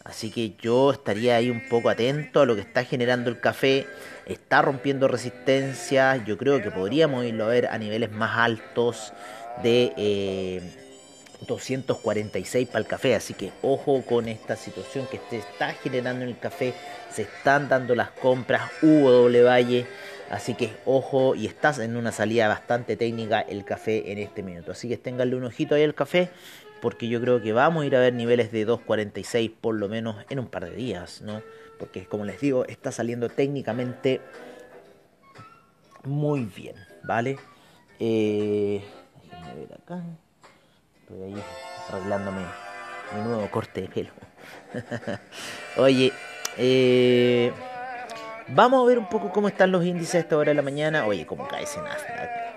Así 0.04 0.30
que 0.30 0.54
yo 0.60 0.92
estaría 0.92 1.36
ahí 1.36 1.50
un 1.50 1.68
poco 1.68 1.90
atento 1.90 2.40
a 2.40 2.46
lo 2.46 2.54
que 2.54 2.62
está 2.62 2.84
generando 2.84 3.28
el 3.30 3.40
café. 3.40 3.86
Está 4.26 4.62
rompiendo 4.62 5.06
resistencia. 5.06 6.16
Yo 6.24 6.38
creo 6.38 6.62
que 6.62 6.70
podríamos 6.70 7.24
irlo 7.24 7.44
a 7.44 7.48
ver 7.48 7.66
a 7.66 7.78
niveles 7.78 8.10
más 8.10 8.38
altos 8.38 9.12
de 9.62 10.62
246 11.46 12.64
eh, 12.64 12.70
para 12.70 12.80
el 12.80 12.86
café. 12.86 13.14
Así 13.14 13.34
que 13.34 13.52
ojo 13.62 14.02
con 14.02 14.28
esta 14.28 14.56
situación 14.56 15.06
que 15.10 15.20
está 15.36 15.74
generando 15.74 16.22
en 16.22 16.30
el 16.30 16.38
café. 16.38 16.72
Se 17.10 17.22
están 17.22 17.68
dando 17.68 17.94
las 17.94 18.10
compras. 18.10 18.70
Hubo 18.80 19.10
doble 19.10 19.42
valle. 19.42 19.86
Así 20.30 20.54
que 20.54 20.70
ojo 20.84 21.34
y 21.34 21.46
estás 21.46 21.78
en 21.78 21.96
una 21.96 22.12
salida 22.12 22.48
bastante 22.48 22.96
técnica 22.96 23.40
el 23.40 23.64
café 23.64 24.12
en 24.12 24.18
este 24.18 24.42
minuto. 24.42 24.72
Así 24.72 24.88
que 24.88 24.96
ténganle 24.96 25.36
un 25.36 25.44
ojito 25.44 25.74
ahí 25.74 25.82
al 25.82 25.94
café 25.94 26.30
porque 26.80 27.08
yo 27.08 27.20
creo 27.20 27.42
que 27.42 27.52
vamos 27.52 27.82
a 27.82 27.86
ir 27.86 27.96
a 27.96 28.00
ver 28.00 28.14
niveles 28.14 28.52
de 28.52 28.66
2.46 28.66 29.52
por 29.60 29.74
lo 29.74 29.88
menos 29.88 30.16
en 30.30 30.38
un 30.38 30.46
par 30.46 30.64
de 30.64 30.74
días, 30.74 31.22
¿no? 31.22 31.42
Porque 31.78 32.06
como 32.06 32.24
les 32.24 32.40
digo, 32.40 32.64
está 32.66 32.92
saliendo 32.92 33.28
técnicamente 33.28 34.20
muy 36.04 36.44
bien, 36.44 36.76
¿vale? 37.02 37.38
Eh, 37.98 38.82
déjenme 39.22 39.54
ver 39.54 39.74
acá. 39.74 40.02
Estoy 41.00 41.22
ahí 41.22 41.42
arreglándome 41.88 42.42
mi 43.14 43.22
nuevo 43.22 43.50
corte 43.50 43.82
de 43.82 43.88
pelo. 43.88 44.10
Oye, 45.76 46.12
eh, 46.56 47.52
vamos 48.48 48.82
a 48.82 48.86
ver 48.86 48.98
un 48.98 49.08
poco 49.08 49.30
cómo 49.30 49.48
están 49.48 49.72
los 49.72 49.84
índices 49.84 50.16
a 50.16 50.18
esta 50.18 50.36
hora 50.36 50.50
de 50.50 50.56
la 50.56 50.62
mañana. 50.62 51.06
Oye, 51.06 51.26
cómo 51.26 51.46
cae 51.48 51.64
ese 51.64 51.80
Nasdaq 51.80 52.47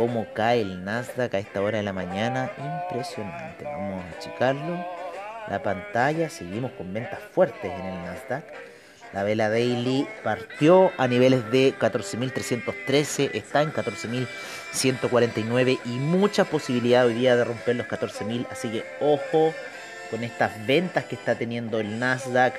cómo 0.00 0.26
cae 0.32 0.62
el 0.62 0.82
Nasdaq 0.82 1.34
a 1.34 1.38
esta 1.40 1.60
hora 1.60 1.76
de 1.76 1.84
la 1.84 1.92
mañana. 1.92 2.50
Impresionante. 2.56 3.64
Vamos 3.64 4.02
a 4.02 4.18
checarlo. 4.18 4.82
La 5.46 5.62
pantalla, 5.62 6.30
seguimos 6.30 6.72
con 6.72 6.94
ventas 6.94 7.18
fuertes 7.34 7.70
en 7.70 7.84
el 7.84 8.02
Nasdaq. 8.04 8.44
La 9.12 9.24
vela 9.24 9.50
daily 9.50 10.08
partió 10.24 10.90
a 10.96 11.06
niveles 11.06 11.50
de 11.50 11.74
14.313, 11.78 13.32
está 13.34 13.60
en 13.60 13.74
14.149 13.74 15.80
y 15.84 15.98
mucha 15.98 16.46
posibilidad 16.46 17.04
hoy 17.04 17.12
día 17.12 17.36
de 17.36 17.44
romper 17.44 17.76
los 17.76 17.86
14.000. 17.86 18.46
Así 18.50 18.70
que 18.70 18.86
ojo 19.02 19.52
con 20.10 20.24
estas 20.24 20.66
ventas 20.66 21.04
que 21.04 21.14
está 21.14 21.34
teniendo 21.34 21.78
el 21.78 21.98
Nasdaq 21.98 22.54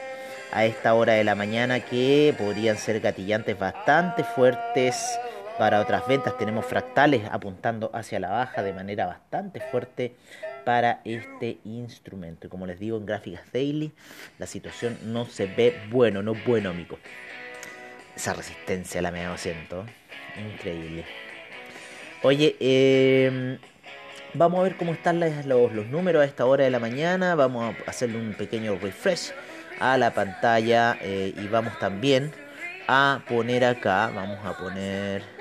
a 0.51 0.65
esta 0.65 0.93
hora 0.93 1.13
de 1.13 1.23
la 1.23 1.33
mañana 1.33 1.79
que 1.79 2.35
podrían 2.37 2.77
ser 2.77 2.99
gatillantes 2.99 3.57
bastante 3.57 4.23
fuertes 4.23 5.17
para 5.57 5.79
otras 5.79 6.07
ventas 6.07 6.37
tenemos 6.37 6.65
fractales 6.65 7.23
apuntando 7.31 7.91
hacia 7.93 8.19
la 8.19 8.29
baja 8.29 8.63
de 8.63 8.73
manera 8.73 9.05
bastante 9.05 9.59
fuerte 9.59 10.15
para 10.63 11.01
este 11.03 11.59
instrumento. 11.63 12.47
Y 12.47 12.49
como 12.49 12.65
les 12.65 12.79
digo 12.79 12.97
en 12.97 13.05
gráficas 13.05 13.41
daily, 13.51 13.91
la 14.39 14.47
situación 14.47 14.97
no 15.03 15.25
se 15.25 15.47
ve 15.47 15.79
bueno, 15.89 16.21
no 16.21 16.33
bueno, 16.45 16.69
amigo. 16.69 16.97
Esa 18.15 18.33
resistencia 18.33 18.99
a 18.99 19.03
la 19.03 19.11
media 19.11 19.29
200, 19.29 19.87
increíble. 20.53 21.05
Oye, 22.23 22.55
em, 22.59 23.57
vamos 24.33 24.59
a 24.59 24.63
ver 24.63 24.77
cómo 24.77 24.93
están 24.93 25.19
los, 25.19 25.73
números 25.87 26.21
a 26.21 26.25
esta 26.25 26.45
hora 26.45 26.63
de 26.63 26.69
la 26.69 26.79
mañana. 26.79 27.35
Vamos 27.35 27.75
a 27.87 27.89
hacerle 27.89 28.17
un 28.17 28.33
pequeño 28.33 28.77
refresh 28.81 29.31
a 29.79 29.97
la 29.97 30.13
pantalla 30.13 30.97
eh, 31.01 31.33
y 31.35 31.47
vamos 31.47 31.77
también 31.79 32.31
a 32.87 33.23
poner 33.27 33.65
acá, 33.65 34.11
vamos 34.13 34.45
a 34.45 34.57
poner 34.57 35.40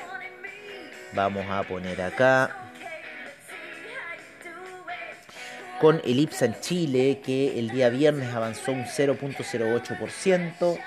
Vamos 1.12 1.46
a 1.48 1.62
poner 1.62 2.00
acá. 2.02 2.56
Con 5.80 6.00
el 6.04 6.18
IPSA 6.18 6.44
en 6.46 6.60
Chile, 6.60 7.20
que 7.24 7.58
el 7.58 7.70
día 7.70 7.88
viernes 7.88 8.34
avanzó 8.34 8.72
un 8.72 8.84
0.08%. 8.84 10.78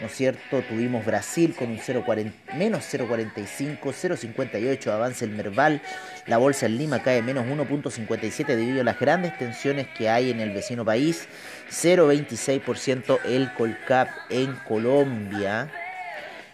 ¿no 0.00 0.06
es 0.06 0.12
cierto? 0.14 0.62
Tuvimos 0.62 1.04
Brasil 1.04 1.54
con 1.56 1.70
un 1.70 1.78
0.40, 1.78 2.32
menos 2.54 2.84
0.45, 2.92 3.78
0.58 3.80 4.86
avanza 4.88 5.24
el 5.24 5.30
Merval, 5.30 5.80
la 6.26 6.36
bolsa 6.38 6.66
en 6.66 6.76
Lima 6.76 7.02
cae 7.02 7.22
menos 7.22 7.46
1.57 7.46 8.46
debido 8.46 8.82
a 8.82 8.84
las 8.84 8.98
grandes 8.98 9.36
tensiones 9.38 9.86
que 9.96 10.08
hay 10.08 10.30
en 10.30 10.40
el 10.40 10.50
vecino 10.50 10.84
país, 10.84 11.26
0.26% 11.70 13.20
el 13.24 13.52
Colcap 13.54 14.08
en 14.28 14.54
Colombia, 14.68 15.70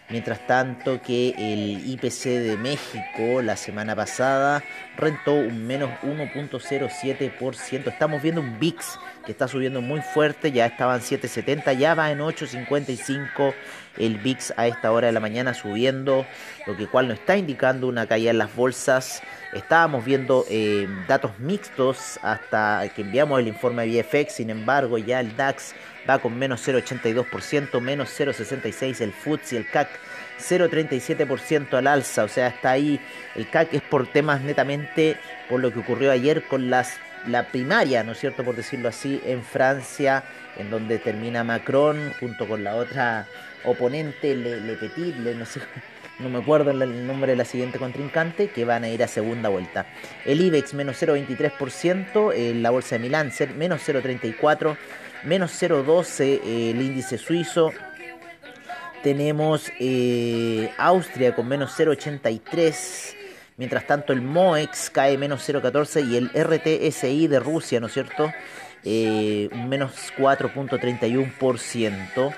Mientras 0.09 0.45
tanto 0.45 1.01
que 1.01 1.33
el 1.37 1.89
IPC 1.89 2.25
de 2.25 2.57
México 2.57 3.41
la 3.41 3.55
semana 3.55 3.95
pasada 3.95 4.63
rentó 4.97 5.33
un 5.33 5.65
menos 5.65 5.89
1.07%. 6.03 7.87
Estamos 7.87 8.21
viendo 8.21 8.41
un 8.41 8.59
VIX 8.59 8.99
que 9.25 9.31
está 9.31 9.47
subiendo 9.47 9.81
muy 9.81 10.01
fuerte, 10.01 10.51
ya 10.51 10.65
estaba 10.65 10.95
en 10.95 11.01
7.70, 11.01 11.77
ya 11.77 11.95
va 11.95 12.11
en 12.11 12.19
8.55 12.19 13.53
el 13.97 14.17
VIX 14.17 14.53
a 14.57 14.67
esta 14.67 14.91
hora 14.91 15.07
de 15.07 15.13
la 15.13 15.19
mañana 15.19 15.53
subiendo, 15.53 16.25
lo 16.65 16.75
que 16.75 16.87
cual 16.87 17.07
nos 17.07 17.19
está 17.19 17.37
indicando 17.37 17.87
una 17.87 18.07
caída 18.07 18.31
en 18.31 18.37
las 18.37 18.55
bolsas. 18.55 19.21
Estábamos 19.53 20.03
viendo 20.03 20.45
eh, 20.49 20.87
datos 21.07 21.31
mixtos 21.39 22.19
hasta 22.21 22.87
que 22.95 23.03
enviamos 23.03 23.39
el 23.39 23.47
informe 23.47 23.85
de 23.85 24.27
sin 24.29 24.49
embargo 24.49 24.97
ya 24.97 25.19
el 25.19 25.35
DAX 25.35 25.73
va 26.09 26.19
con 26.19 26.37
menos 26.37 26.67
0,82%, 26.67 27.79
menos 27.79 28.09
0,66% 28.19 29.01
el 29.01 29.13
FTSE 29.13 29.57
el 29.57 29.69
CAC 29.69 29.89
0,37% 30.39 31.73
al 31.73 31.87
alza, 31.87 32.23
o 32.23 32.27
sea, 32.27 32.47
está 32.47 32.71
ahí, 32.71 32.99
el 33.35 33.49
CAC 33.49 33.73
es 33.73 33.81
por 33.81 34.07
temas 34.07 34.41
netamente 34.41 35.17
por 35.49 35.59
lo 35.59 35.71
que 35.71 35.79
ocurrió 35.79 36.11
ayer 36.11 36.43
con 36.43 36.69
las 36.69 36.99
la 37.27 37.47
primaria, 37.47 38.03
¿no 38.03 38.11
es 38.11 38.19
cierto?, 38.19 38.43
por 38.43 38.55
decirlo 38.55 38.89
así, 38.89 39.21
en 39.25 39.43
Francia, 39.43 40.23
en 40.57 40.69
donde 40.69 40.99
termina 40.99 41.43
Macron 41.43 42.13
junto 42.19 42.47
con 42.47 42.63
la 42.63 42.75
otra 42.75 43.27
oponente, 43.63 44.35
Le, 44.35 44.59
Le 44.59 44.75
Petit, 44.75 45.15
no 45.15 45.45
sé, 45.45 45.61
no 46.19 46.29
me 46.29 46.39
acuerdo 46.39 46.71
el 46.71 47.07
nombre 47.07 47.31
de 47.31 47.37
la 47.37 47.45
siguiente 47.45 47.79
contrincante, 47.79 48.49
que 48.49 48.65
van 48.65 48.83
a 48.83 48.89
ir 48.89 49.03
a 49.03 49.07
segunda 49.07 49.49
vuelta. 49.49 49.85
El 50.25 50.41
IBEX 50.41 50.73
menos 50.73 51.01
0,23%, 51.01 52.53
la 52.61 52.69
bolsa 52.69 52.95
de 52.95 52.99
Milán 52.99 53.31
menos 53.57 53.87
0,34%, 53.87 54.77
menos 55.23 55.61
0,12% 55.61 56.41
el 56.43 56.81
índice 56.81 57.17
suizo. 57.17 57.71
Tenemos 59.03 59.71
eh, 59.79 60.71
Austria 60.77 61.35
con 61.35 61.47
menos 61.47 61.71
0,83%. 61.77 63.15
Mientras 63.57 63.85
tanto 63.85 64.13
el 64.13 64.23
MOEX 64.23 64.89
cae 64.89 65.15
menos 65.17 65.47
0,14 65.47 66.09
y 66.09 66.17
el 66.17 66.31
RTSI 66.33 67.27
de 67.27 67.39
Rusia, 67.39 67.79
¿no 67.79 67.85
es 67.85 67.93
cierto? 67.93 68.33
Eh, 68.83 69.47
menos 69.67 69.91
4.31%. 70.17 72.35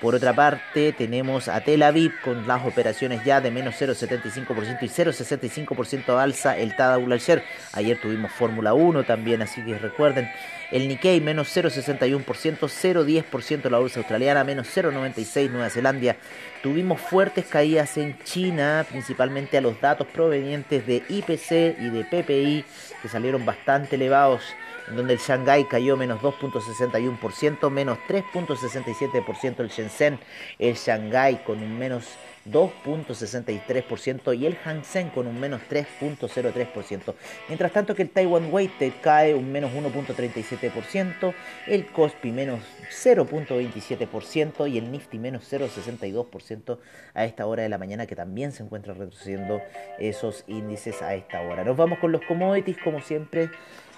Por 0.00 0.14
otra 0.14 0.34
parte, 0.34 0.92
tenemos 0.92 1.48
a 1.48 1.62
Tel 1.62 1.82
Aviv 1.82 2.12
con 2.22 2.46
las 2.46 2.66
operaciones 2.66 3.24
ya 3.24 3.40
de 3.40 3.50
menos 3.50 3.80
0,75% 3.80 4.82
y 4.82 4.88
0,65% 4.88 6.18
alza 6.20 6.58
el 6.58 6.76
Tadawul 6.76 7.18
Share. 7.18 7.42
Ayer 7.72 7.98
tuvimos 7.98 8.30
Fórmula 8.30 8.74
1 8.74 9.04
también, 9.04 9.40
así 9.40 9.62
que 9.62 9.78
recuerden. 9.78 10.30
El 10.70 10.88
Nikkei 10.88 11.20
menos 11.22 11.48
0,61%, 11.56 12.24
0,10% 12.24 13.70
la 13.70 13.78
bolsa 13.78 14.00
australiana, 14.00 14.44
menos 14.44 14.66
0,96% 14.76 15.50
Nueva 15.50 15.70
Zelanda. 15.70 16.16
Tuvimos 16.62 17.00
fuertes 17.00 17.46
caídas 17.46 17.96
en 17.96 18.18
China, 18.24 18.84
principalmente 18.90 19.56
a 19.56 19.62
los 19.62 19.80
datos 19.80 20.06
provenientes 20.08 20.86
de 20.86 21.02
IPC 21.08 21.80
y 21.80 21.88
de 21.88 22.04
PPI, 22.04 22.64
que 23.00 23.08
salieron 23.08 23.46
bastante 23.46 23.96
elevados 23.96 24.42
en 24.88 24.96
donde 24.96 25.14
el 25.14 25.18
Shanghai 25.18 25.66
cayó 25.68 25.96
menos 25.96 26.20
2.61%, 26.20 27.70
menos 27.70 27.98
3.67% 28.08 29.60
el 29.60 29.68
Shenzhen, 29.68 30.18
el 30.58 30.74
Shanghai 30.74 31.42
con 31.44 31.62
un 31.62 31.78
menos 31.78 32.06
2.63% 32.50 34.38
y 34.38 34.46
el 34.46 34.56
Hang 34.56 34.84
Seng 34.84 35.10
con 35.10 35.26
un 35.26 35.38
menos 35.40 35.62
3.03%. 35.68 37.14
Mientras 37.48 37.72
tanto 37.72 37.94
que 37.94 38.02
el 38.02 38.10
Taiwan 38.10 38.52
Weighted 38.52 38.92
cae 39.02 39.34
un 39.34 39.50
menos 39.50 39.72
1.37%, 39.72 41.34
el 41.66 41.86
Kospi 41.86 42.30
menos 42.30 42.60
0.27% 42.90 44.70
y 44.70 44.78
el 44.78 44.90
Nifty 44.90 45.18
menos 45.18 45.50
0.62% 45.52 46.78
a 47.14 47.24
esta 47.24 47.46
hora 47.46 47.62
de 47.62 47.68
la 47.68 47.78
mañana 47.78 48.06
que 48.06 48.16
también 48.16 48.52
se 48.52 48.62
encuentra 48.62 48.94
retrocediendo 48.94 49.60
esos 49.98 50.44
índices 50.46 51.02
a 51.02 51.14
esta 51.14 51.40
hora. 51.42 51.64
Nos 51.64 51.76
vamos 51.76 51.98
con 51.98 52.12
los 52.12 52.22
commodities 52.22 52.78
como 52.78 53.00
siempre. 53.00 53.50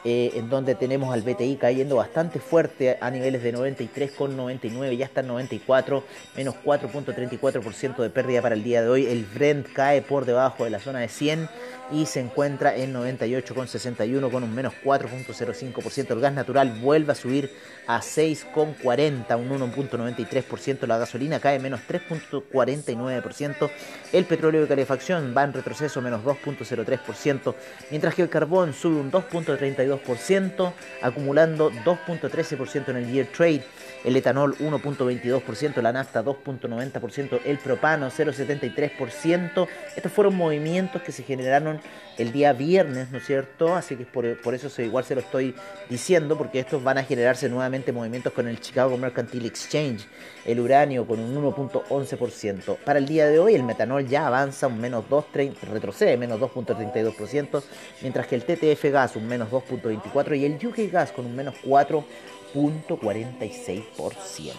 Eh, 0.05 0.33
en 0.37 0.49
donde 0.49 0.77
tenemos 0.77 1.13
al 1.13 1.23
BTI 1.23 1.57
cayendo 1.57 1.97
bastante 1.97 2.39
fuerte 2.39 2.99
a 3.01 3.11
niveles 3.11 3.43
de 3.43 3.53
93,99, 3.53 4.97
ya 4.97 5.07
está 5.07 5.23
en 5.23 5.27
94, 5.27 6.05
menos 6.37 6.55
4.34% 6.65 7.97
de 7.97 8.11
pérdida 8.11 8.41
para 8.41 8.55
el 8.55 8.63
día 8.63 8.81
de 8.81 8.89
hoy. 8.89 9.07
El 9.07 9.25
Brent 9.25 9.67
cae 9.73 10.01
por 10.01 10.25
debajo 10.25 10.63
de 10.63 10.71
la 10.71 10.79
zona 10.79 11.01
de 11.01 11.09
100 11.09 11.49
y 11.91 12.07
se 12.07 12.21
encuentra 12.21 12.77
en 12.77 12.95
98,61 12.95 14.31
con 14.31 14.43
un 14.43 14.55
menos 14.55 14.75
4.05%. 14.85 16.11
El 16.11 16.21
gas 16.21 16.33
natural 16.33 16.79
vuelve 16.81 17.13
a 17.13 17.15
subir 17.15 17.51
a 17.87 18.01
6,40, 18.01 19.39
un 19.39 19.73
1.93%. 19.73 20.87
La 20.87 20.99
gasolina 20.99 21.41
cae 21.41 21.59
menos 21.59 21.81
3.49%. 21.89 23.71
El 24.13 24.25
petróleo 24.25 24.63
de 24.63 24.69
calefacción 24.69 25.35
va 25.37 25.45
en 25.45 25.53
retroceso 25.53 26.01
menos 26.03 26.23
2.03%, 26.25 27.55
mientras 27.91 28.15
que 28.15 28.23
el 28.23 28.29
carbón 28.29 28.75
sube 28.75 29.01
un 29.01 29.11
2.32%, 29.11 30.73
acumulando 31.03 31.71
2.13% 31.71 32.89
en 32.89 32.97
el 32.97 33.11
year 33.11 33.27
trade. 33.27 33.65
El 34.05 34.17
etanol 34.17 34.57
1.22%, 34.59 35.83
la 35.83 35.93
nafta 35.93 36.25
2.90%, 36.25 37.41
el 37.45 37.59
propano 37.59 38.09
0.73%. 38.11 39.69
Estos 39.97 40.13
fueron 40.13 40.37
movimientos 40.37 41.03
que 41.03 41.11
se 41.11 41.25
generaron 41.25 41.78
el 42.19 42.33
día 42.33 42.53
viernes, 42.53 43.11
¿no 43.11 43.19
es 43.19 43.27
cierto? 43.27 43.75
Así 43.75 43.97
que 43.97 44.05
por, 44.05 44.41
por 44.41 44.55
eso 44.55 44.71
igual 44.83 45.05
se 45.05 45.15
lo 45.15 45.21
estoy 45.21 45.55
diciendo, 45.89 46.37
porque 46.37 46.59
estos 46.59 46.83
van 46.83 46.99
a 46.99 47.05
generarse 47.05 47.49
nuevamente 47.49 47.93
movimientos 47.93 48.33
con 48.33 48.49
el 48.49 48.61
Chicago 48.61 48.97
Mercantile 48.97 49.47
Exchange, 49.47 50.05
el 50.45 50.59
uranio 50.61 51.07
con 51.07 51.21
un 51.21 51.37
1.11%. 51.37 52.79
Para 52.79 52.99
el 52.99 53.07
día 53.07 53.27
de 53.27 53.39
hoy 53.39 53.55
el 53.55 53.63
metanol 53.63 54.07
ya 54.07 54.27
avanza 54.27 54.67
un 54.67 54.81
menos 54.81 55.05
2.30, 55.09 55.61
retrocede 55.71 56.17
menos 56.17 56.41
2.32%, 56.41 57.63
mientras 58.03 58.27
que 58.27 58.35
el 58.35 58.45
TTF 58.45 58.85
gas 58.91 59.15
un 59.17 59.29
menos 59.29 59.51
2.24% 59.51 60.39
y 60.39 60.45
el 60.45 60.67
UK 60.67 60.91
gas 60.91 61.13
con 61.13 61.27
un 61.27 61.37
menos 61.37 61.55
4.46%. 61.65 64.53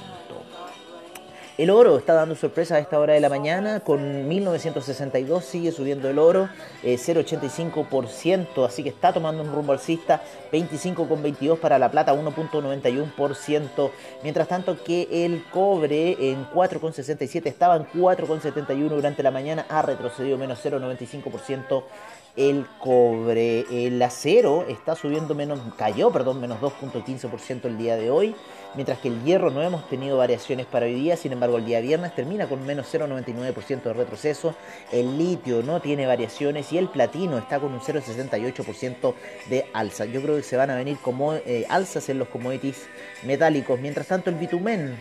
El 1.59 1.71
oro 1.71 1.97
está 1.97 2.13
dando 2.13 2.35
sorpresa 2.35 2.75
a 2.75 2.79
esta 2.79 2.97
hora 2.97 3.15
de 3.15 3.19
la 3.19 3.27
mañana, 3.27 3.81
con 3.81 4.29
1962 4.29 5.43
sigue 5.43 5.73
subiendo 5.73 6.09
el 6.09 6.17
oro, 6.17 6.47
0,85%, 6.85 8.63
eh, 8.63 8.65
así 8.65 8.81
que 8.81 8.87
está 8.87 9.11
tomando 9.11 9.43
un 9.43 9.51
rumbo 9.51 9.73
alcista, 9.73 10.21
25,22 10.53 11.59
para 11.59 11.77
la 11.77 11.91
plata, 11.91 12.13
1,91%, 12.13 13.91
mientras 14.23 14.47
tanto 14.47 14.81
que 14.81 15.25
el 15.25 15.43
cobre 15.51 16.31
en 16.31 16.49
4,67 16.49 17.47
estaba 17.47 17.75
en 17.75 17.87
4,71 17.87 18.87
durante 18.87 19.21
la 19.21 19.31
mañana, 19.31 19.65
ha 19.67 19.81
retrocedido 19.81 20.37
menos 20.37 20.63
0,95% 20.63 21.83
el 22.37 22.65
cobre, 22.79 23.65
el 23.69 24.01
acero 24.01 24.63
está 24.69 24.95
subiendo 24.95 25.35
menos, 25.35 25.59
cayó, 25.77 26.09
perdón, 26.09 26.39
menos 26.39 26.61
2.15% 26.61 27.65
el 27.65 27.77
día 27.77 27.97
de 27.97 28.09
hoy, 28.09 28.33
mientras 28.75 28.99
que 28.99 29.07
el 29.07 29.23
hierro 29.23 29.49
no 29.49 29.61
hemos 29.61 29.87
tenido 29.89 30.17
variaciones 30.17 30.65
para 30.65 30.85
hoy 30.85 30.93
día, 30.93 31.17
sin 31.17 31.31
embargo 31.31 31.57
el 31.57 31.65
día 31.65 31.79
viernes 31.79 32.15
termina 32.15 32.47
con 32.47 32.65
menos 32.65 32.93
0.99% 32.93 33.83
de 33.83 33.93
retroceso, 33.93 34.55
el 34.91 35.17
litio 35.17 35.63
no 35.63 35.81
tiene 35.81 36.05
variaciones 36.05 36.71
y 36.71 36.77
el 36.77 36.89
platino 36.89 37.37
está 37.37 37.59
con 37.59 37.73
un 37.73 37.79
0.68% 37.79 39.13
de 39.49 39.65
alza. 39.73 40.05
Yo 40.05 40.21
creo 40.21 40.35
que 40.35 40.43
se 40.43 40.57
van 40.57 40.69
a 40.69 40.75
venir 40.75 40.97
como 41.01 41.33
eh, 41.33 41.65
alzas 41.69 42.09
en 42.09 42.19
los 42.19 42.27
commodities 42.29 42.87
metálicos, 43.23 43.79
mientras 43.79 44.07
tanto 44.07 44.29
el 44.29 44.35
bitumen 44.35 44.97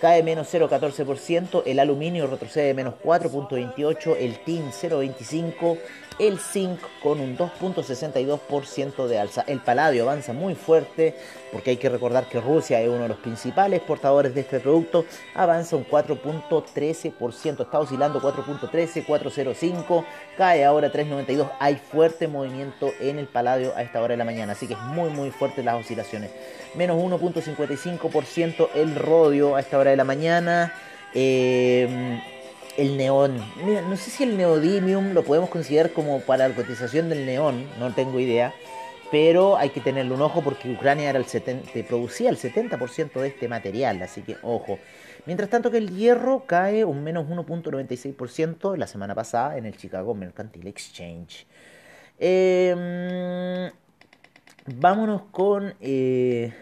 cae 0.00 0.22
menos 0.22 0.52
0,14%, 0.52 1.62
el 1.66 1.78
aluminio 1.78 2.26
retrocede 2.26 2.72
menos 2.74 2.94
4,28%, 3.04 4.16
el 4.18 4.38
tin 4.44 4.70
0,25%, 4.70 5.78
el 6.20 6.38
zinc 6.38 6.78
con 7.02 7.18
un 7.18 7.36
2.62% 7.36 9.06
de 9.06 9.18
alza. 9.18 9.42
El 9.46 9.60
paladio 9.60 10.02
avanza 10.02 10.34
muy 10.34 10.54
fuerte 10.54 11.16
porque 11.50 11.70
hay 11.70 11.76
que 11.78 11.88
recordar 11.88 12.28
que 12.28 12.40
Rusia 12.40 12.80
es 12.80 12.88
uno 12.88 13.04
de 13.04 13.08
los 13.08 13.18
principales 13.18 13.80
portadores 13.80 14.34
de 14.34 14.42
este 14.42 14.60
producto. 14.60 15.06
Avanza 15.34 15.76
un 15.76 15.86
4.13%, 15.86 17.62
está 17.62 17.78
oscilando 17.78 18.20
4.13, 18.20 19.06
4.05, 19.06 20.04
cae 20.36 20.64
ahora 20.64 20.92
3.92. 20.92 21.50
Hay 21.58 21.76
fuerte 21.76 22.28
movimiento 22.28 22.92
en 23.00 23.18
el 23.18 23.26
paladio 23.26 23.74
a 23.74 23.82
esta 23.82 24.00
hora 24.02 24.12
de 24.12 24.18
la 24.18 24.26
mañana, 24.26 24.52
así 24.52 24.66
que 24.66 24.74
es 24.74 24.80
muy 24.80 25.08
muy 25.08 25.30
fuerte 25.30 25.62
las 25.62 25.80
oscilaciones. 25.80 26.30
Menos 26.74 26.98
1.55% 26.98 28.68
el 28.74 28.94
rodio 28.94 29.56
a 29.56 29.60
esta 29.60 29.78
hora 29.78 29.90
de 29.90 29.96
la 29.96 30.04
mañana. 30.04 30.74
Eh, 31.14 32.20
el 32.76 32.96
neón. 32.96 33.36
no 33.88 33.96
sé 33.96 34.10
si 34.10 34.24
el 34.24 34.36
neodymium 34.36 35.12
lo 35.12 35.22
podemos 35.24 35.50
considerar 35.50 35.92
como 35.92 36.20
para 36.20 36.48
la 36.48 36.54
cotización 36.54 37.08
del 37.08 37.26
neón, 37.26 37.66
no 37.78 37.94
tengo 37.94 38.18
idea. 38.20 38.54
Pero 39.10 39.56
hay 39.56 39.70
que 39.70 39.80
tenerle 39.80 40.14
un 40.14 40.22
ojo 40.22 40.40
porque 40.40 40.70
Ucrania 40.70 41.10
era 41.10 41.18
el 41.18 41.24
70, 41.24 41.68
producía 41.88 42.30
el 42.30 42.38
70% 42.38 43.20
de 43.20 43.26
este 43.26 43.48
material, 43.48 44.00
así 44.02 44.22
que 44.22 44.36
ojo. 44.42 44.78
Mientras 45.26 45.50
tanto 45.50 45.70
que 45.70 45.78
el 45.78 45.90
hierro 45.96 46.44
cae 46.46 46.84
un 46.84 47.02
menos 47.02 47.26
1.96% 47.26 48.76
la 48.76 48.86
semana 48.86 49.14
pasada 49.14 49.58
en 49.58 49.66
el 49.66 49.76
Chicago 49.76 50.14
Mercantile 50.14 50.70
Exchange. 50.70 51.46
Em, 52.20 53.70
vámonos 54.66 55.22
con 55.32 55.74
eh, 55.80 56.52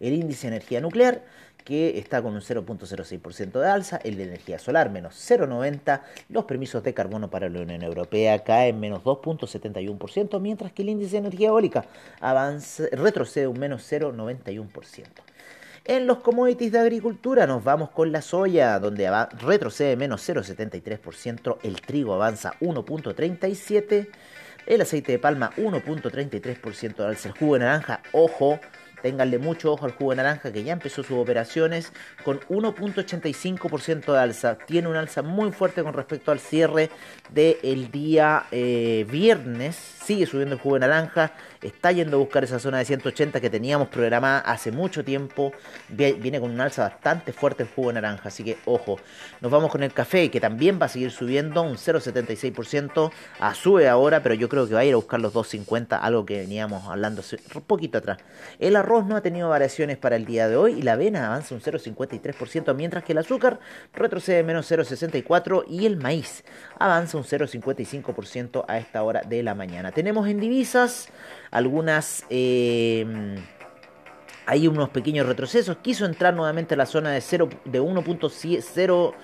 el 0.00 0.12
índice 0.14 0.48
de 0.48 0.56
energía 0.56 0.80
nuclear 0.80 1.22
que 1.64 1.98
está 1.98 2.22
con 2.22 2.34
un 2.34 2.40
0.06% 2.40 3.60
de 3.60 3.68
alza, 3.68 3.98
el 3.98 4.16
de 4.16 4.24
energía 4.24 4.58
solar 4.58 4.90
menos 4.90 5.14
0.90%, 5.14 6.00
los 6.28 6.44
permisos 6.44 6.82
de 6.82 6.94
carbono 6.94 7.30
para 7.30 7.48
la 7.48 7.60
Unión 7.60 7.82
Europea 7.82 8.42
caen 8.44 8.80
menos 8.80 9.02
2.71%, 9.02 10.40
mientras 10.40 10.72
que 10.72 10.82
el 10.82 10.90
índice 10.90 11.12
de 11.12 11.18
energía 11.18 11.48
eólica 11.48 11.84
avanza, 12.20 12.84
retrocede 12.92 13.46
un 13.46 13.58
menos 13.58 13.90
0.91%. 13.90 15.04
En 15.84 16.06
los 16.06 16.18
commodities 16.18 16.70
de 16.70 16.78
agricultura 16.78 17.44
nos 17.48 17.64
vamos 17.64 17.90
con 17.90 18.12
la 18.12 18.22
soya, 18.22 18.78
donde 18.78 19.10
retrocede 19.40 19.96
menos 19.96 20.28
0,73%, 20.28 21.58
el 21.64 21.80
trigo 21.80 22.14
avanza 22.14 22.54
1,37%, 22.60 24.06
el 24.66 24.80
aceite 24.80 25.10
de 25.10 25.18
palma 25.18 25.50
1,33% 25.56 27.00
alza, 27.00 27.28
el 27.28 27.34
jugo 27.34 27.54
de 27.54 27.60
naranja, 27.60 28.00
ojo, 28.12 28.60
Ténganle 29.02 29.38
mucho 29.38 29.72
ojo 29.72 29.84
al 29.84 29.92
jugo 29.92 30.12
de 30.12 30.16
naranja 30.16 30.52
que 30.52 30.62
ya 30.62 30.72
empezó 30.72 31.02
sus 31.02 31.18
operaciones 31.18 31.92
con 32.24 32.40
1.85% 32.42 34.12
de 34.12 34.18
alza. 34.18 34.56
Tiene 34.56 34.88
un 34.88 34.96
alza 34.96 35.22
muy 35.22 35.50
fuerte 35.50 35.82
con 35.82 35.92
respecto 35.92 36.30
al 36.30 36.38
cierre 36.38 36.88
del 37.30 37.90
día 37.90 38.44
eh, 38.52 39.04
viernes. 39.10 39.76
Sigue 39.76 40.26
subiendo 40.26 40.54
el 40.54 40.60
jugo 40.60 40.76
de 40.76 40.80
naranja. 40.80 41.32
Está 41.62 41.92
yendo 41.92 42.16
a 42.16 42.20
buscar 42.20 42.42
esa 42.42 42.58
zona 42.58 42.78
de 42.78 42.84
180 42.84 43.40
que 43.40 43.48
teníamos 43.48 43.88
programada 43.88 44.40
hace 44.40 44.72
mucho 44.72 45.04
tiempo. 45.04 45.52
Viene 45.88 46.40
con 46.40 46.50
un 46.50 46.60
alza 46.60 46.82
bastante 46.82 47.32
fuerte 47.32 47.62
el 47.62 47.68
jugo 47.68 47.92
naranja. 47.92 48.28
Así 48.28 48.42
que 48.42 48.58
ojo. 48.64 48.98
Nos 49.40 49.50
vamos 49.50 49.70
con 49.70 49.84
el 49.84 49.92
café 49.92 50.28
que 50.30 50.40
también 50.40 50.80
va 50.80 50.86
a 50.86 50.88
seguir 50.88 51.12
subiendo 51.12 51.62
un 51.62 51.76
0.76%. 51.76 53.12
A 53.38 53.54
sube 53.54 53.88
ahora, 53.88 54.22
pero 54.24 54.34
yo 54.34 54.48
creo 54.48 54.66
que 54.66 54.74
va 54.74 54.80
a 54.80 54.84
ir 54.84 54.94
a 54.94 54.96
buscar 54.96 55.20
los 55.20 55.32
2.50. 55.32 55.98
Algo 56.02 56.26
que 56.26 56.40
veníamos 56.40 56.88
hablando 56.88 57.22
un 57.54 57.62
poquito 57.62 57.98
atrás. 57.98 58.18
El 58.58 58.74
arroz 58.74 59.06
no 59.06 59.14
ha 59.14 59.20
tenido 59.20 59.48
variaciones 59.48 59.98
para 59.98 60.16
el 60.16 60.24
día 60.24 60.48
de 60.48 60.56
hoy 60.56 60.72
y 60.72 60.82
la 60.82 60.94
avena 60.94 61.26
avanza 61.26 61.54
un 61.54 61.60
0,53%, 61.60 62.74
mientras 62.74 63.04
que 63.04 63.12
el 63.12 63.18
azúcar 63.18 63.60
retrocede 63.94 64.42
menos 64.42 64.70
0,64% 64.70 65.64
y 65.68 65.86
el 65.86 65.96
maíz 65.96 66.44
avanza 66.78 67.18
un 67.18 67.24
0,55% 67.24 68.64
a 68.66 68.78
esta 68.78 69.02
hora 69.02 69.22
de 69.22 69.42
la 69.42 69.54
mañana. 69.54 69.92
Tenemos 69.92 70.28
en 70.28 70.40
divisas 70.40 71.08
algunas... 71.52 72.24
Eh, 72.30 73.36
hay 74.44 74.66
unos 74.66 74.88
pequeños 74.88 75.24
retrocesos. 75.24 75.76
Quiso 75.76 76.04
entrar 76.04 76.34
nuevamente 76.34 76.74
a 76.74 76.76
la 76.76 76.86
zona 76.86 77.12
de, 77.12 77.20
0, 77.20 77.48
de 77.64 77.80
1.0 77.80 79.14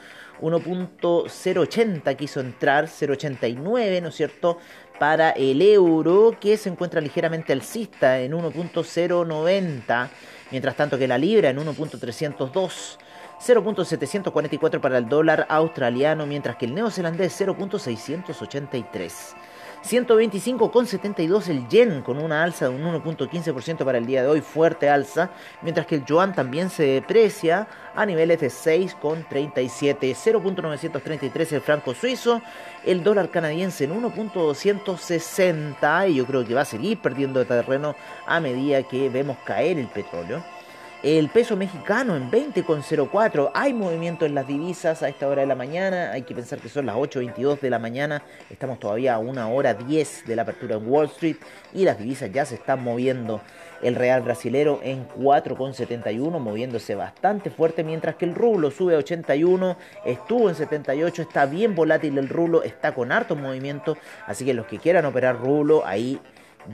1.080 0.40 2.16
quiso 2.16 2.40
entrar, 2.40 2.86
0.89, 2.86 4.02
¿no 4.02 4.08
es 4.08 4.14
cierto? 4.14 4.58
Para 4.98 5.30
el 5.30 5.62
euro 5.62 6.36
que 6.40 6.56
se 6.56 6.68
encuentra 6.68 7.00
ligeramente 7.00 7.52
alcista 7.52 8.18
en 8.20 8.32
1.090, 8.32 10.08
mientras 10.50 10.76
tanto 10.76 10.98
que 10.98 11.06
la 11.08 11.18
libra 11.18 11.50
en 11.50 11.58
1.302. 11.58 12.98
0.744 13.40 14.80
para 14.80 14.98
el 14.98 15.08
dólar 15.08 15.46
australiano, 15.48 16.26
mientras 16.26 16.56
que 16.56 16.66
el 16.66 16.74
neozelandés 16.74 17.40
0.683. 17.40 19.36
125,72 19.84 21.48
el 21.48 21.68
yen 21.68 22.02
con 22.02 22.18
una 22.18 22.42
alza 22.42 22.68
de 22.68 22.74
un 22.74 22.82
1.15% 22.82 23.84
para 23.84 23.98
el 23.98 24.06
día 24.06 24.22
de 24.22 24.28
hoy, 24.28 24.40
fuerte 24.40 24.88
alza, 24.88 25.30
mientras 25.62 25.86
que 25.86 25.96
el 25.96 26.04
yuan 26.04 26.34
también 26.34 26.70
se 26.70 26.84
deprecia 26.84 27.68
a 27.94 28.06
niveles 28.06 28.40
de 28.40 28.48
6,37, 28.48 30.14
0.933 30.14 31.52
el 31.52 31.60
franco 31.60 31.94
suizo, 31.94 32.42
el 32.84 33.02
dólar 33.02 33.30
canadiense 33.30 33.84
en 33.84 34.02
1.260 34.02 36.10
y 36.10 36.14
yo 36.14 36.26
creo 36.26 36.44
que 36.44 36.54
va 36.54 36.62
a 36.62 36.66
seguir 36.66 37.00
perdiendo 37.00 37.44
terreno 37.44 37.94
a 38.26 38.40
medida 38.40 38.82
que 38.82 39.08
vemos 39.08 39.38
caer 39.44 39.78
el 39.78 39.88
petróleo. 39.88 40.57
El 41.04 41.28
peso 41.28 41.56
mexicano 41.56 42.16
en 42.16 42.28
20,04. 42.28 43.52
Hay 43.54 43.72
movimiento 43.72 44.26
en 44.26 44.34
las 44.34 44.48
divisas 44.48 45.04
a 45.04 45.08
esta 45.08 45.28
hora 45.28 45.42
de 45.42 45.46
la 45.46 45.54
mañana. 45.54 46.10
Hay 46.10 46.22
que 46.22 46.34
pensar 46.34 46.58
que 46.58 46.68
son 46.68 46.86
las 46.86 46.96
8.22 46.96 47.60
de 47.60 47.70
la 47.70 47.78
mañana. 47.78 48.24
Estamos 48.50 48.80
todavía 48.80 49.14
a 49.14 49.20
una 49.20 49.46
hora 49.46 49.74
10 49.74 50.26
de 50.26 50.34
la 50.34 50.42
apertura 50.42 50.74
en 50.74 50.90
Wall 50.90 51.06
Street. 51.06 51.36
Y 51.72 51.84
las 51.84 52.00
divisas 52.00 52.32
ya 52.32 52.44
se 52.44 52.56
están 52.56 52.82
moviendo. 52.82 53.40
El 53.80 53.94
real 53.94 54.22
brasilero 54.22 54.80
en 54.82 55.08
4,71, 55.10 56.40
moviéndose 56.40 56.96
bastante 56.96 57.50
fuerte. 57.50 57.84
Mientras 57.84 58.16
que 58.16 58.24
el 58.24 58.34
rublo 58.34 58.72
sube 58.72 58.96
a 58.96 58.98
81. 58.98 59.76
Estuvo 60.04 60.48
en 60.48 60.56
78. 60.56 61.22
Está 61.22 61.46
bien 61.46 61.76
volátil 61.76 62.18
el 62.18 62.28
rublo. 62.28 62.64
Está 62.64 62.92
con 62.92 63.12
harto 63.12 63.36
movimiento. 63.36 63.96
Así 64.26 64.44
que 64.44 64.52
los 64.52 64.66
que 64.66 64.80
quieran 64.80 65.04
operar 65.04 65.38
rublo, 65.38 65.86
ahí 65.86 66.20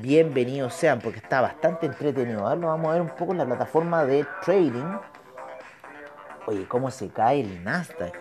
bienvenidos 0.01 0.75
sean, 0.75 1.01
porque 1.01 1.19
está 1.19 1.41
bastante 1.41 1.87
entretenido. 1.87 2.47
Ahora 2.47 2.67
vamos 2.67 2.89
a 2.89 2.93
ver 2.95 3.03
un 3.03 3.11
poco 3.11 3.35
la 3.35 3.47
plataforma 3.47 4.05
de 4.05 4.27
trading. 4.45 4.99
Oye, 6.47 6.67
¿cómo 6.67 6.91
se 6.91 7.09
cae 7.09 7.41
el 7.41 7.63
Nasdaq? 7.65 8.15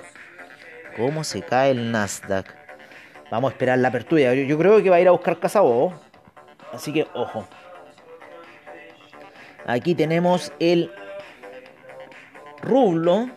¿Cómo 0.96 1.24
se 1.24 1.42
cae 1.42 1.72
el 1.72 1.92
Nasdaq? 1.92 2.46
Vamos 3.32 3.52
a 3.52 3.54
esperar 3.54 3.80
la 3.80 3.88
apertura. 3.88 4.34
Yo, 4.34 4.58
creo 4.58 4.82
que 4.84 4.90
va 4.90 4.98
a 4.98 5.02
ir 5.02 5.08
a 5.08 5.12
buscar 5.12 5.40
Casabo. 5.40 5.94
Así 6.72 6.94
que, 6.94 7.08
ojo. 7.14 7.48
Aquí 9.66 9.96
tenemos 9.96 10.54
el 10.60 10.92
rublo. 12.62 13.30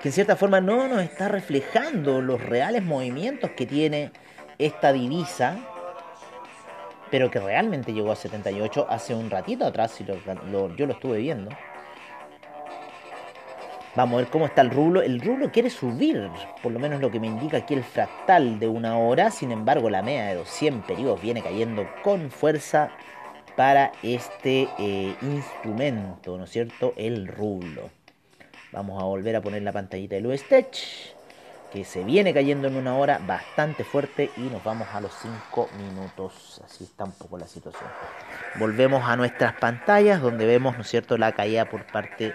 Que 0.00 0.08
en 0.08 0.12
cierta 0.12 0.36
forma 0.36 0.60
no 0.60 0.88
nos 0.88 1.02
está 1.02 1.28
reflejando 1.28 2.20
los 2.20 2.40
reales 2.40 2.82
movimientos 2.82 3.50
que 3.50 3.66
tiene 3.66 4.10
esta 4.66 4.92
divisa, 4.92 5.58
pero 7.10 7.30
que 7.30 7.40
realmente 7.40 7.92
llegó 7.92 8.12
a 8.12 8.16
78 8.16 8.86
hace 8.88 9.14
un 9.14 9.30
ratito 9.30 9.66
atrás, 9.66 9.92
si 9.92 10.04
yo 10.04 10.16
lo 10.86 10.92
estuve 10.92 11.18
viendo. 11.18 11.50
Vamos 13.94 14.14
a 14.14 14.22
ver 14.22 14.30
cómo 14.30 14.46
está 14.46 14.62
el 14.62 14.70
rublo. 14.70 15.02
El 15.02 15.20
rublo 15.20 15.52
quiere 15.52 15.68
subir, 15.68 16.30
por 16.62 16.72
lo 16.72 16.78
menos 16.78 17.02
lo 17.02 17.10
que 17.10 17.20
me 17.20 17.26
indica 17.26 17.58
aquí 17.58 17.74
el 17.74 17.84
fractal 17.84 18.58
de 18.58 18.66
una 18.66 18.96
hora. 18.96 19.30
Sin 19.30 19.52
embargo, 19.52 19.90
la 19.90 20.00
media 20.00 20.28
de 20.28 20.36
200 20.36 20.86
periodos 20.86 21.20
viene 21.20 21.42
cayendo 21.42 21.86
con 22.02 22.30
fuerza 22.30 22.90
para 23.54 23.92
este 24.02 24.66
eh, 24.78 25.14
instrumento, 25.20 26.38
¿no 26.38 26.44
es 26.44 26.50
cierto? 26.50 26.94
El 26.96 27.28
rublo. 27.28 27.90
Vamos 28.72 29.02
a 29.02 29.04
volver 29.04 29.36
a 29.36 29.42
poner 29.42 29.62
la 29.62 29.72
pantallita 29.72 30.14
de 30.14 30.22
Luestech 30.22 30.74
que 31.72 31.84
se 31.84 32.04
viene 32.04 32.34
cayendo 32.34 32.68
en 32.68 32.76
una 32.76 32.94
hora 32.96 33.18
bastante 33.26 33.82
fuerte 33.82 34.30
y 34.36 34.42
nos 34.42 34.62
vamos 34.62 34.88
a 34.92 35.00
los 35.00 35.12
5 35.22 35.70
minutos. 35.78 36.60
Así 36.64 36.84
está 36.84 37.04
un 37.04 37.12
poco 37.12 37.38
la 37.38 37.46
situación. 37.46 37.88
Volvemos 38.56 39.02
a 39.08 39.16
nuestras 39.16 39.54
pantallas 39.54 40.20
donde 40.20 40.44
vemos, 40.44 40.76
¿no 40.76 40.82
es 40.82 40.88
cierto?, 40.88 41.16
la 41.16 41.32
caída 41.32 41.64
por 41.64 41.86
parte 41.86 42.34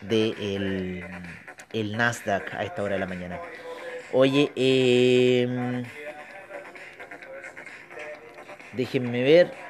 del 0.00 1.00
de 1.00 1.80
el 1.80 1.96
Nasdaq 1.96 2.54
a 2.54 2.62
esta 2.62 2.82
hora 2.82 2.94
de 2.94 3.00
la 3.00 3.06
mañana. 3.06 3.40
Oye, 4.12 4.52
eh, 4.54 5.82
déjenme 8.72 9.22
ver. 9.22 9.67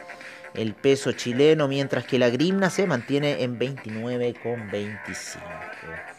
el 0.55 0.75
peso 0.75 1.13
chileno, 1.13 1.69
mientras 1.69 2.05
que 2.05 2.19
la 2.19 2.31
grimna 2.31 2.69
se 2.69 2.89
mantiene 2.89 3.45
en 3.45 3.61
29,25. 3.61 6.12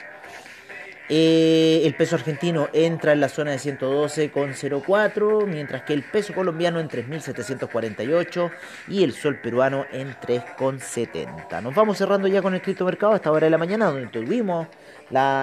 Eh, 1.09 1.81
el 1.83 1.95
peso 1.95 2.15
argentino 2.15 2.69
entra 2.71 3.11
en 3.11 3.19
la 3.19 3.27
zona 3.27 3.51
de 3.51 3.57
112,04, 3.57 5.45
mientras 5.45 5.83
que 5.83 5.93
el 5.93 6.03
peso 6.03 6.33
colombiano 6.33 6.79
en 6.79 6.87
3.748 6.87 8.51
y 8.87 9.03
el 9.03 9.11
sol 9.11 9.39
peruano 9.41 9.85
en 9.91 10.15
3,70. 10.15 11.61
Nos 11.61 11.75
vamos 11.75 11.97
cerrando 11.97 12.29
ya 12.29 12.41
con 12.41 12.53
el 12.53 12.61
criptomercado 12.61 13.13
a 13.13 13.15
esta 13.17 13.31
hora 13.31 13.47
de 13.47 13.51
la 13.51 13.57
mañana, 13.57 13.87
donde 13.87 14.07
tuvimos 14.07 14.67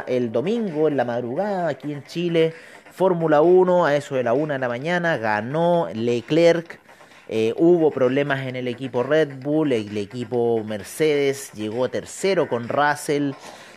el 0.06 0.32
domingo 0.32 0.88
en 0.88 0.96
la 0.96 1.04
madrugada 1.04 1.68
aquí 1.68 1.92
en 1.92 2.02
Chile. 2.04 2.54
Fórmula 2.90 3.42
1 3.42 3.84
a 3.84 3.94
eso 3.94 4.14
de 4.16 4.24
la 4.24 4.32
1 4.32 4.54
de 4.54 4.58
la 4.58 4.68
mañana 4.68 5.18
ganó 5.18 5.88
Leclerc. 5.92 6.79
Eh, 7.32 7.54
hubo 7.56 7.92
problemas 7.92 8.44
en 8.48 8.56
el 8.56 8.66
equipo 8.66 9.04
Red 9.04 9.36
Bull, 9.40 9.72
el 9.72 9.96
equipo 9.96 10.64
Mercedes 10.64 11.52
llegó 11.52 11.88
tercero 11.88 12.48
con 12.48 12.68
Russell 12.68 13.34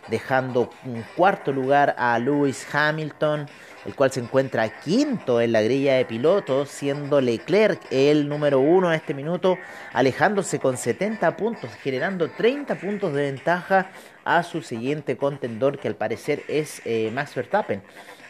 dejando 0.08 0.70
un 0.84 1.04
cuarto 1.16 1.52
lugar 1.52 1.94
a 1.96 2.18
Lewis 2.18 2.66
Hamilton, 2.74 3.46
el 3.86 3.94
cual 3.94 4.10
se 4.10 4.18
encuentra 4.18 4.80
quinto 4.80 5.40
en 5.40 5.52
la 5.52 5.62
grilla 5.62 5.94
de 5.94 6.04
pilotos, 6.04 6.68
siendo 6.68 7.20
Leclerc 7.20 7.80
el 7.92 8.28
número 8.28 8.58
uno 8.58 8.88
a 8.88 8.96
este 8.96 9.14
minuto, 9.14 9.56
alejándose 9.92 10.58
con 10.58 10.76
70 10.76 11.36
puntos, 11.36 11.70
generando 11.76 12.28
30 12.32 12.74
puntos 12.74 13.14
de 13.14 13.22
ventaja 13.22 13.92
a 14.24 14.42
su 14.42 14.62
siguiente 14.62 15.16
contendor, 15.16 15.78
que 15.78 15.86
al 15.86 15.94
parecer 15.94 16.42
es 16.48 16.82
eh, 16.84 17.12
Max 17.14 17.36
Verstappen. 17.36 17.82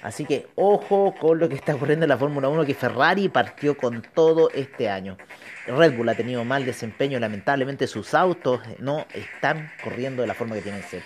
Así 0.04 0.26
que 0.26 0.48
ojo 0.54 1.14
con 1.18 1.38
lo 1.38 1.48
que 1.48 1.54
está 1.54 1.74
ocurriendo 1.74 2.04
en 2.04 2.10
la 2.10 2.18
Fórmula 2.18 2.50
1, 2.50 2.66
que 2.66 2.74
Ferrari 2.74 3.30
partió 3.30 3.74
con 3.74 4.02
todo 4.14 4.50
este 4.50 4.90
año. 4.90 5.16
Red 5.66 5.96
Bull 5.96 6.10
ha 6.10 6.14
tenido 6.14 6.44
mal 6.44 6.66
desempeño, 6.66 7.18
lamentablemente 7.18 7.86
sus 7.86 8.12
autos 8.12 8.60
no 8.78 9.06
están 9.14 9.72
corriendo 9.82 10.20
de 10.20 10.28
la 10.28 10.34
forma 10.34 10.56
que 10.56 10.60
tienen 10.60 10.82
que 10.82 10.88
ser. 10.88 11.02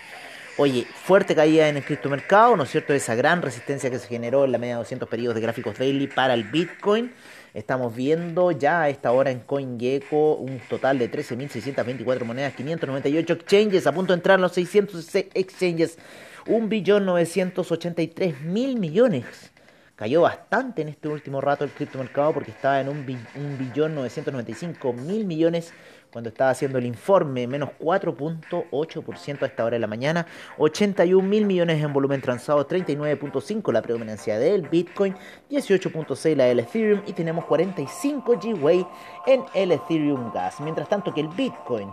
Oye, 0.57 0.85
fuerte 1.05 1.33
caída 1.33 1.69
en 1.69 1.77
el 1.77 1.85
criptomercado, 1.85 2.57
¿no 2.57 2.63
es 2.63 2.71
cierto? 2.71 2.93
Esa 2.93 3.15
gran 3.15 3.41
resistencia 3.41 3.89
que 3.89 3.99
se 3.99 4.07
generó 4.09 4.43
en 4.43 4.51
la 4.51 4.57
media 4.57 4.73
de 4.73 4.79
200 4.79 5.07
periodos 5.07 5.35
de 5.35 5.41
gráficos 5.41 5.77
daily 5.77 6.07
para 6.07 6.33
el 6.33 6.43
Bitcoin. 6.43 7.13
Estamos 7.53 7.95
viendo 7.95 8.51
ya 8.51 8.83
a 8.83 8.89
esta 8.89 9.11
hora 9.11 9.31
en 9.31 9.39
CoinGecko 9.39 10.35
un 10.35 10.59
total 10.69 10.99
de 10.99 11.11
13.624 11.11 12.23
monedas, 12.23 12.53
598 12.53 13.33
exchanges, 13.33 13.87
a 13.87 13.91
punto 13.91 14.13
de 14.13 14.17
entrar 14.17 14.37
en 14.37 14.43
los 14.43 14.53
600 14.53 15.15
exchanges, 15.33 15.97
1.983.000 16.45 18.79
millones. 18.79 19.51
Cayó 19.99 20.21
bastante 20.21 20.81
en 20.81 20.87
este 20.87 21.09
último 21.09 21.41
rato 21.41 21.65
el 21.65 21.71
criptomercado 21.71 22.33
porque 22.33 22.51
estaba 22.51 22.79
en 22.79 22.87
un, 22.87 23.05
billón 23.05 23.95
995 23.95 24.93
mil 24.93 25.25
millones 25.25 25.73
cuando 26.11 26.29
estaba 26.29 26.51
haciendo 26.51 26.77
el 26.77 26.85
informe, 26.85 27.47
menos 27.47 27.69
4.8% 27.79 29.43
a 29.43 29.45
esta 29.45 29.63
hora 29.63 29.75
de 29.75 29.79
la 29.79 29.87
mañana, 29.87 30.25
81 30.57 31.27
mil 31.27 31.45
millones 31.45 31.83
en 31.83 31.93
volumen 31.93 32.21
transado, 32.21 32.67
39.5 32.67 33.71
la 33.71 33.81
predominancia 33.81 34.39
del 34.39 34.67
Bitcoin, 34.67 35.15
18.6 35.49 36.35
la 36.35 36.45
del 36.45 36.59
Ethereum 36.59 37.01
y 37.05 37.13
tenemos 37.13 37.45
45 37.45 38.39
Gwei 38.59 38.85
en 39.27 39.43
el 39.53 39.71
Ethereum 39.71 40.31
Gas. 40.33 40.59
Mientras 40.61 40.89
tanto 40.89 41.13
que 41.13 41.21
el 41.21 41.27
Bitcoin 41.27 41.89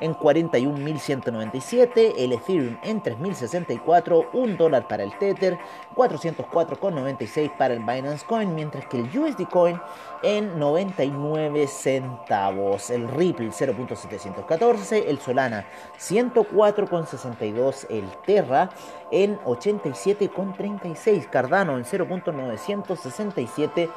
en 0.00 0.14
41.197, 0.14 2.14
el 2.16 2.32
Ethereum 2.32 2.78
en 2.82 3.02
3.064, 3.02 4.28
1 4.32 4.56
dólar 4.56 4.88
para 4.88 5.02
el 5.02 5.12
Tether, 5.18 5.58
404,96 5.94 7.54
para 7.56 7.74
el 7.74 7.80
Binance 7.80 8.24
Coin, 8.26 8.54
mientras 8.54 8.86
que 8.86 8.98
el 8.98 9.18
USD 9.18 9.48
Coin 9.48 9.78
en 10.22 10.58
99 10.58 11.66
centavos, 11.66 12.88
el 12.90 13.08
Ripple 13.08 13.50
0.714, 13.50 15.04
el 15.06 15.18
Solana 15.18 15.66
104,62, 15.98 17.86
el 17.90 18.08
Terra 18.24 18.70
en 19.10 19.38
87,36, 19.40 21.28
Cardano 21.28 21.76
en 21.76 21.84
0.967, 21.84 23.90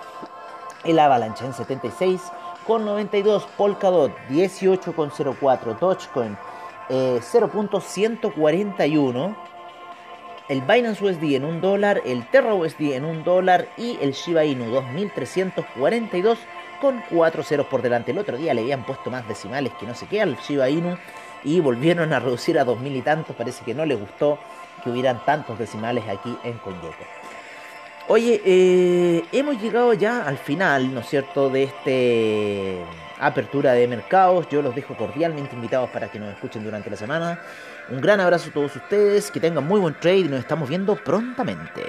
el 0.83 0.99
Avalanche 0.99 1.45
en 1.45 1.53
76 1.53 2.21
con 2.65 2.85
92, 2.85 3.45
Polkadot 3.57 4.11
18,04, 4.29 5.79
Dogecoin 5.79 6.37
0.141, 6.89 9.29
eh, 9.29 9.35
el 10.49 10.61
Binance 10.61 11.03
USD 11.03 11.35
en 11.35 11.45
un 11.45 11.61
dólar, 11.61 12.01
el 12.05 12.27
Terra 12.29 12.53
USD 12.53 12.93
en 12.93 13.05
un 13.05 13.23
dólar 13.23 13.69
y 13.77 13.97
el 14.01 14.11
Shiba 14.11 14.43
Inu 14.43 14.69
2342 14.71 16.37
con 16.81 17.01
4 17.09 17.43
ceros 17.43 17.67
por 17.67 17.81
delante. 17.81 18.11
El 18.11 18.17
otro 18.17 18.37
día 18.37 18.53
le 18.53 18.61
habían 18.61 18.85
puesto 18.85 19.09
más 19.09 19.25
decimales 19.27 19.71
que 19.79 19.85
no 19.85 19.95
sé 19.95 20.07
qué 20.07 20.21
al 20.21 20.37
Shiba 20.37 20.69
Inu 20.69 20.97
y 21.43 21.61
volvieron 21.61 22.13
a 22.13 22.19
reducir 22.19 22.59
a 22.59 22.65
2000 22.65 22.95
y 22.95 23.01
tantos. 23.01 23.35
Parece 23.35 23.63
que 23.63 23.73
no 23.73 23.85
les 23.85 23.99
gustó 23.99 24.37
que 24.83 24.89
hubieran 24.89 25.23
tantos 25.25 25.57
decimales 25.57 26.03
aquí 26.09 26.37
en 26.43 26.57
CoinGecko. 26.57 27.22
Oye, 28.09 28.41
eh, 28.45 29.23
hemos 29.31 29.61
llegado 29.61 29.93
ya 29.93 30.27
al 30.27 30.37
final, 30.37 30.93
¿no 30.93 30.99
es 30.99 31.07
cierto?, 31.07 31.49
de 31.49 31.63
este 31.63 32.85
apertura 33.17 33.73
de 33.73 33.87
mercados. 33.87 34.47
Yo 34.49 34.61
los 34.61 34.75
dejo 34.75 34.95
cordialmente 34.95 35.55
invitados 35.55 35.89
para 35.89 36.09
que 36.09 36.19
nos 36.19 36.33
escuchen 36.33 36.63
durante 36.63 36.89
la 36.89 36.97
semana. 36.97 37.39
Un 37.89 38.01
gran 38.01 38.19
abrazo 38.19 38.49
a 38.49 38.53
todos 38.53 38.75
ustedes, 38.75 39.31
que 39.31 39.39
tengan 39.39 39.65
muy 39.65 39.79
buen 39.79 39.93
trade 39.99 40.19
y 40.19 40.23
nos 40.25 40.39
estamos 40.39 40.67
viendo 40.67 40.95
prontamente. 40.95 41.83